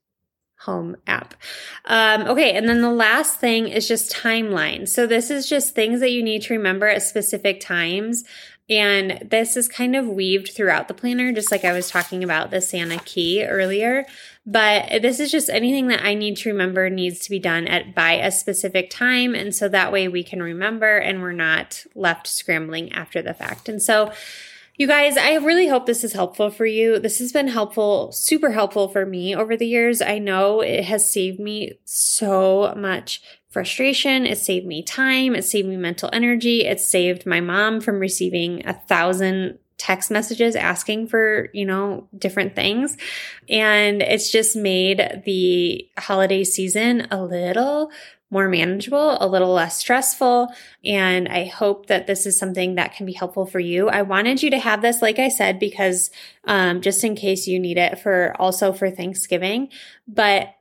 home 0.60 0.98
app. 1.08 1.34
Um, 1.86 2.24
okay, 2.24 2.54
and 2.54 2.68
then 2.68 2.82
the 2.82 2.92
last 2.92 3.40
thing 3.40 3.68
is 3.70 3.88
just 3.88 4.14
timeline. 4.14 4.88
So 4.88 5.08
this 5.08 5.30
is 5.30 5.48
just 5.48 5.76
things 5.76 6.02
that 6.02 6.12
you 6.12 6.22
need 6.22 6.42
to 6.44 6.54
remember 6.54 6.88
at 6.88 7.04
specific 7.04 7.62
times. 7.62 8.26
And 8.70 9.20
this 9.24 9.56
is 9.56 9.70
kind 9.70 9.96
of 9.96 10.08
weaved 10.08 10.52
throughout 10.52 10.88
the 10.88 10.94
planner, 10.94 11.32
just 11.32 11.52
like 11.52 11.64
I 11.64 11.72
was 11.72 11.90
talking 11.90 12.24
about 12.24 12.52
the 12.52 12.60
Santa 12.60 13.00
key 13.00 13.46
earlier. 13.46 14.06
But 14.46 15.02
this 15.02 15.20
is 15.20 15.32
just 15.32 15.50
anything 15.50 15.88
that 15.88 16.04
I 16.04 16.14
need 16.14 16.38
to 16.38 16.50
remember 16.50 16.90
needs 16.90 17.20
to 17.20 17.30
be 17.30 17.40
done 17.40 17.68
at 17.68 17.96
by 17.96 18.14
a 18.14 18.32
specific 18.32 18.90
time. 18.90 19.36
And 19.36 19.56
so 19.56 19.70
that 19.70 19.92
way 19.92 20.08
we 20.08 20.24
can 20.24 20.44
remember 20.44 20.98
and 20.98 21.22
we're 21.22 21.32
not 21.32 21.86
left 21.96 22.28
scrambling 22.28 22.92
after 22.92 23.22
the 23.22 23.34
fact. 23.34 23.70
And 23.70 23.82
so 23.82 24.12
you 24.78 24.86
guys, 24.86 25.18
I 25.18 25.34
really 25.38 25.68
hope 25.68 25.88
this 25.88 26.04
is 26.04 26.14
helpful 26.14 26.52
for 26.52 26.68
you. 26.68 27.00
This 27.00 27.18
has 27.18 27.32
been 27.32 27.48
helpful, 27.48 28.12
super 28.12 28.52
helpful 28.52 28.88
for 28.88 29.08
me 29.08 29.36
over 29.36 29.58
the 29.58 29.66
years. 29.66 30.04
I 30.04 30.20
know 30.20 30.62
it 30.62 30.86
has 30.86 31.10
saved 31.12 31.40
me 31.40 31.80
so 31.84 32.76
much 32.78 33.22
frustration. 33.50 34.26
It 34.26 34.38
saved 34.38 34.66
me 34.66 34.84
time. 34.84 35.36
It 35.36 35.44
saved 35.44 35.68
me 35.68 35.78
mental 35.78 36.10
energy. 36.14 36.66
It 36.66 36.80
saved 36.80 37.26
my 37.26 37.40
mom 37.40 37.82
from 37.82 38.00
receiving 38.00 38.66
a 38.68 38.74
thousand 38.74 39.60
text 39.78 40.10
messages 40.10 40.56
asking 40.56 41.08
for, 41.08 41.50
you 41.54 41.66
know, 41.66 42.08
different 42.18 42.56
things. 42.56 42.98
And 43.48 44.02
it's 44.02 44.32
just 44.32 44.56
made 44.56 45.22
the 45.26 45.88
holiday 45.98 46.44
season 46.44 47.08
a 47.12 47.24
little 47.24 47.92
more 48.30 48.50
manageable, 48.50 49.18
a 49.22 49.28
little 49.28 49.54
less 49.54 49.78
stressful. 49.78 50.50
And 50.84 51.30
I 51.30 51.46
hope 51.46 51.88
that 51.88 52.08
this 52.08 52.26
is 52.26 52.38
something 52.38 52.76
that 52.76 52.94
can 52.94 53.06
be 53.06 53.14
helpful 53.14 53.46
for 53.46 53.60
you. 53.60 53.88
I 53.88 54.02
wanted 54.02 54.44
you 54.44 54.50
to 54.50 54.60
have 54.60 54.82
this, 54.82 55.02
like 55.02 55.18
I 55.18 55.30
said, 55.30 55.60
because 55.60 56.12
um, 56.44 56.82
just 56.82 57.04
in 57.04 57.16
case 57.16 57.48
you 57.48 57.60
need 57.60 57.78
it 57.78 58.00
for 58.00 58.36
also 58.38 58.74
for 58.74 58.92
Thanksgiving. 58.92 59.70
But 60.08 60.57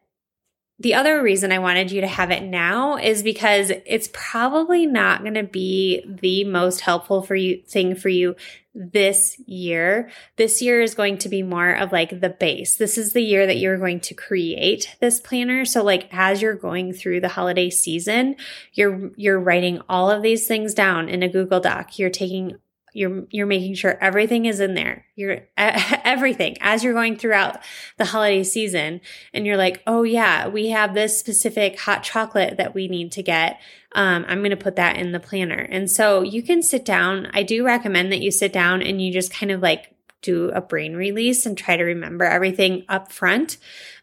the 0.78 0.94
other 0.94 1.22
reason 1.22 1.52
I 1.52 1.58
wanted 1.58 1.90
you 1.90 2.02
to 2.02 2.06
have 2.06 2.30
it 2.30 2.42
now 2.42 2.96
is 2.96 3.22
because 3.22 3.72
it's 3.86 4.10
probably 4.12 4.84
not 4.84 5.22
going 5.22 5.34
to 5.34 5.42
be 5.42 6.04
the 6.06 6.44
most 6.44 6.80
helpful 6.80 7.22
for 7.22 7.34
you 7.34 7.62
thing 7.62 7.94
for 7.94 8.10
you 8.10 8.36
this 8.74 9.38
year. 9.46 10.10
This 10.36 10.60
year 10.60 10.82
is 10.82 10.94
going 10.94 11.16
to 11.18 11.30
be 11.30 11.42
more 11.42 11.72
of 11.72 11.92
like 11.92 12.20
the 12.20 12.28
base. 12.28 12.76
This 12.76 12.98
is 12.98 13.14
the 13.14 13.22
year 13.22 13.46
that 13.46 13.56
you're 13.56 13.78
going 13.78 14.00
to 14.00 14.12
create 14.12 14.94
this 15.00 15.18
planner. 15.18 15.64
So 15.64 15.82
like 15.82 16.08
as 16.12 16.42
you're 16.42 16.54
going 16.54 16.92
through 16.92 17.22
the 17.22 17.28
holiday 17.28 17.70
season, 17.70 18.36
you're 18.74 19.12
you're 19.16 19.40
writing 19.40 19.80
all 19.88 20.10
of 20.10 20.22
these 20.22 20.46
things 20.46 20.74
down 20.74 21.08
in 21.08 21.22
a 21.22 21.28
Google 21.28 21.60
Doc. 21.60 21.98
You're 21.98 22.10
taking 22.10 22.58
you're 22.96 23.26
you're 23.30 23.46
making 23.46 23.74
sure 23.74 23.98
everything 24.00 24.46
is 24.46 24.58
in 24.58 24.74
there. 24.74 25.04
You're 25.14 25.42
everything 25.56 26.56
as 26.60 26.82
you're 26.82 26.94
going 26.94 27.16
throughout 27.16 27.58
the 27.98 28.06
holiday 28.06 28.42
season 28.42 29.02
and 29.34 29.46
you're 29.46 29.58
like, 29.58 29.82
"Oh 29.86 30.02
yeah, 30.02 30.48
we 30.48 30.70
have 30.70 30.94
this 30.94 31.18
specific 31.18 31.78
hot 31.78 32.02
chocolate 32.02 32.56
that 32.56 32.74
we 32.74 32.88
need 32.88 33.12
to 33.12 33.22
get. 33.22 33.60
Um, 33.92 34.24
I'm 34.26 34.38
going 34.38 34.50
to 34.50 34.56
put 34.56 34.76
that 34.76 34.96
in 34.96 35.12
the 35.12 35.20
planner." 35.20 35.68
And 35.70 35.90
so 35.90 36.22
you 36.22 36.42
can 36.42 36.62
sit 36.62 36.84
down. 36.84 37.28
I 37.34 37.42
do 37.42 37.64
recommend 37.64 38.10
that 38.12 38.22
you 38.22 38.30
sit 38.30 38.52
down 38.52 38.82
and 38.82 39.00
you 39.00 39.12
just 39.12 39.32
kind 39.32 39.52
of 39.52 39.60
like 39.60 39.94
do 40.22 40.50
a 40.50 40.60
brain 40.60 40.96
release 40.96 41.46
and 41.46 41.56
try 41.56 41.76
to 41.76 41.84
remember 41.84 42.24
everything 42.24 42.84
up 42.88 43.12
front. 43.12 43.58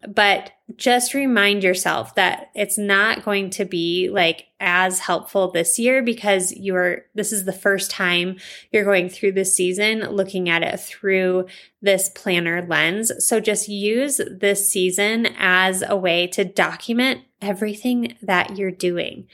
But 0.07 0.52
just 0.77 1.13
remind 1.13 1.63
yourself 1.63 2.15
that 2.15 2.51
it's 2.55 2.77
not 2.77 3.23
going 3.23 3.49
to 3.51 3.65
be 3.65 4.09
like 4.09 4.47
as 4.59 4.99
helpful 4.99 5.51
this 5.51 5.77
year 5.77 6.01
because 6.01 6.53
you're, 6.53 7.05
this 7.15 7.31
is 7.31 7.45
the 7.45 7.53
first 7.53 7.91
time 7.91 8.37
you're 8.71 8.85
going 8.85 9.09
through 9.09 9.31
this 9.31 9.55
season 9.55 9.99
looking 10.09 10.49
at 10.49 10.63
it 10.63 10.79
through 10.79 11.45
this 11.81 12.09
planner 12.09 12.65
lens. 12.65 13.11
So 13.25 13.39
just 13.39 13.67
use 13.67 14.21
this 14.29 14.69
season 14.69 15.27
as 15.37 15.83
a 15.87 15.95
way 15.95 16.27
to 16.27 16.45
document 16.45 17.21
everything 17.41 18.15
that 18.21 18.57
you're 18.57 18.71
doing. 18.71 19.27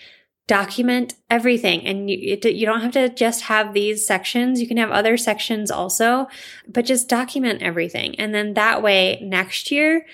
Document 0.47 1.13
everything. 1.29 1.85
And 1.85 2.09
you, 2.09 2.39
you 2.43 2.65
don't 2.65 2.81
have 2.81 2.93
to 2.93 3.09
just 3.09 3.43
have 3.43 3.73
these 3.73 4.07
sections. 4.07 4.59
You 4.59 4.67
can 4.67 4.77
have 4.77 4.89
other 4.89 5.15
sections 5.15 5.69
also 5.69 6.27
but 6.67 6.85
just 6.85 7.07
document 7.07 7.61
everything. 7.61 8.19
And 8.19 8.33
then 8.33 8.55
that 8.55 8.81
way 8.81 9.19
next 9.21 9.69
year 9.69 10.05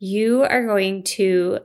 you 0.00 0.42
are 0.42 0.66
going 0.66 1.04
to 1.04 1.60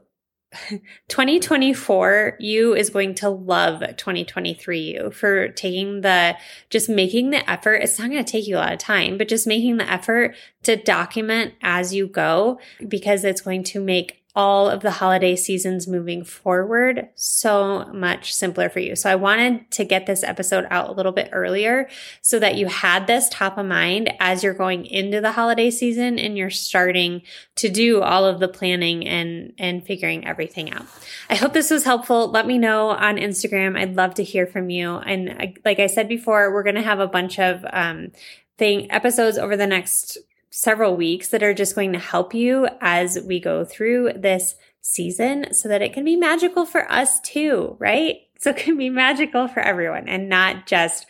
2024 1.09 2.37
you 2.39 2.75
is 2.75 2.89
going 2.89 3.15
to 3.15 3.29
love 3.29 3.81
2023 3.81 4.79
you 4.79 5.11
for 5.11 5.49
taking 5.49 6.01
the 6.01 6.37
just 6.69 6.87
making 6.87 7.31
the 7.31 7.49
effort. 7.49 7.75
It's 7.75 7.99
not 7.99 8.09
going 8.09 8.23
to 8.23 8.31
take 8.31 8.47
you 8.47 8.55
a 8.55 8.59
lot 8.59 8.73
of 8.73 8.79
time 8.79 9.17
but 9.17 9.27
just 9.27 9.47
making 9.47 9.77
the 9.77 9.91
effort 9.91 10.35
to 10.63 10.75
document 10.75 11.55
as 11.61 11.93
you 11.93 12.07
go 12.07 12.59
because 12.87 13.25
it's 13.25 13.41
going 13.41 13.63
to 13.63 13.81
make 13.81 14.24
all 14.35 14.69
of 14.69 14.81
the 14.81 14.91
holiday 14.91 15.35
seasons 15.35 15.87
moving 15.87 16.23
forward 16.23 17.07
so 17.15 17.85
much 17.93 18.33
simpler 18.33 18.69
for 18.69 18.79
you. 18.79 18.93
So 18.95 19.09
I 19.09 19.15
wanted 19.15 19.71
to 19.71 19.85
get 19.85 20.05
this 20.05 20.23
episode 20.23 20.67
out 20.69 20.89
a 20.89 20.91
little 20.91 21.13
bit 21.13 21.29
earlier 21.31 21.87
so 22.21 22.37
that 22.39 22.55
you 22.55 22.67
had 22.67 23.07
this 23.07 23.29
top 23.29 23.57
of 23.57 23.65
mind 23.65 24.13
as 24.19 24.43
you're 24.43 24.53
going 24.53 24.85
into 24.85 25.21
the 25.21 25.31
holiday 25.31 25.71
season 25.71 26.19
and 26.19 26.37
you're 26.37 26.49
starting 26.49 27.21
to 27.55 27.69
do 27.69 28.01
all 28.01 28.25
of 28.25 28.39
the 28.39 28.49
planning 28.49 29.07
and 29.07 29.53
and 29.57 29.85
figuring 29.85 30.27
everything 30.27 30.71
out. 30.71 30.85
I 31.29 31.35
hope 31.35 31.53
this 31.53 31.71
was 31.71 31.85
helpful. 31.85 32.29
Let 32.29 32.45
me 32.45 32.57
know 32.57 32.89
on 32.89 33.15
Instagram. 33.15 33.77
I'd 33.77 33.95
love 33.95 34.15
to 34.15 34.23
hear 34.23 34.45
from 34.45 34.69
you. 34.69 34.97
And 34.97 35.29
I, 35.31 35.53
like 35.63 35.79
I 35.79 35.87
said 35.87 36.09
before, 36.09 36.53
we're 36.53 36.63
going 36.63 36.75
to 36.75 36.81
have 36.81 36.99
a 36.99 37.07
bunch 37.07 37.39
of 37.39 37.65
um 37.71 38.11
thing 38.57 38.91
episodes 38.91 39.37
over 39.37 39.55
the 39.57 39.67
next 39.67 40.17
several 40.55 40.95
weeks 40.95 41.27
that 41.27 41.43
are 41.43 41.53
just 41.53 41.75
going 41.75 41.91
to 41.91 41.99
help 41.99 42.33
you 42.33 42.65
as 42.79 43.19
we 43.27 43.41
go 43.41 43.65
through 43.65 44.13
this 44.15 44.55
season 44.79 45.53
so 45.53 45.67
that 45.67 45.81
it 45.81 45.91
can 45.91 46.05
be 46.05 46.15
magical 46.15 46.65
for 46.65 46.89
us 46.89 47.19
too, 47.21 47.75
right? 47.79 48.15
So 48.37 48.49
it 48.49 48.57
can 48.57 48.77
be 48.77 48.89
magical 48.89 49.47
for 49.47 49.61
everyone 49.61 50.09
and 50.09 50.27
not 50.27 50.67
just 50.67 51.07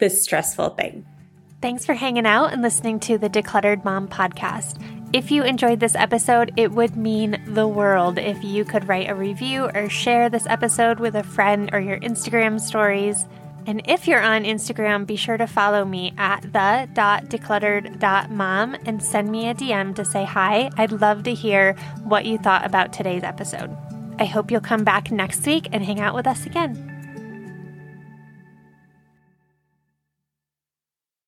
the 0.00 0.10
stressful 0.10 0.70
thing. 0.70 1.06
Thanks 1.62 1.86
for 1.86 1.94
hanging 1.94 2.26
out 2.26 2.52
and 2.52 2.60
listening 2.62 2.98
to 3.00 3.16
the 3.16 3.30
Decluttered 3.30 3.84
Mom 3.84 4.08
podcast. 4.08 4.82
If 5.14 5.30
you 5.30 5.44
enjoyed 5.44 5.78
this 5.78 5.94
episode, 5.94 6.52
it 6.56 6.72
would 6.72 6.96
mean 6.96 7.40
the 7.46 7.68
world 7.68 8.18
if 8.18 8.42
you 8.42 8.64
could 8.64 8.88
write 8.88 9.08
a 9.08 9.14
review 9.14 9.70
or 9.72 9.88
share 9.88 10.28
this 10.28 10.46
episode 10.46 10.98
with 10.98 11.14
a 11.14 11.22
friend 11.22 11.70
or 11.72 11.80
your 11.80 12.00
Instagram 12.00 12.60
stories. 12.60 13.24
And 13.66 13.82
if 13.86 14.06
you're 14.06 14.22
on 14.22 14.44
Instagram, 14.44 15.06
be 15.06 15.16
sure 15.16 15.36
to 15.36 15.46
follow 15.46 15.84
me 15.84 16.14
at 16.18 16.42
the.decluttered.mom 16.42 18.76
and 18.86 19.02
send 19.02 19.30
me 19.30 19.48
a 19.48 19.54
DM 19.54 19.94
to 19.96 20.04
say 20.04 20.24
hi. 20.24 20.70
I'd 20.76 20.92
love 20.92 21.24
to 21.24 21.34
hear 21.34 21.72
what 22.04 22.26
you 22.26 22.38
thought 22.38 22.66
about 22.66 22.92
today's 22.92 23.22
episode. 23.22 23.74
I 24.18 24.26
hope 24.26 24.50
you'll 24.50 24.60
come 24.60 24.84
back 24.84 25.10
next 25.10 25.46
week 25.46 25.68
and 25.72 25.82
hang 25.84 26.00
out 26.00 26.14
with 26.14 26.26
us 26.26 26.44
again. 26.46 26.93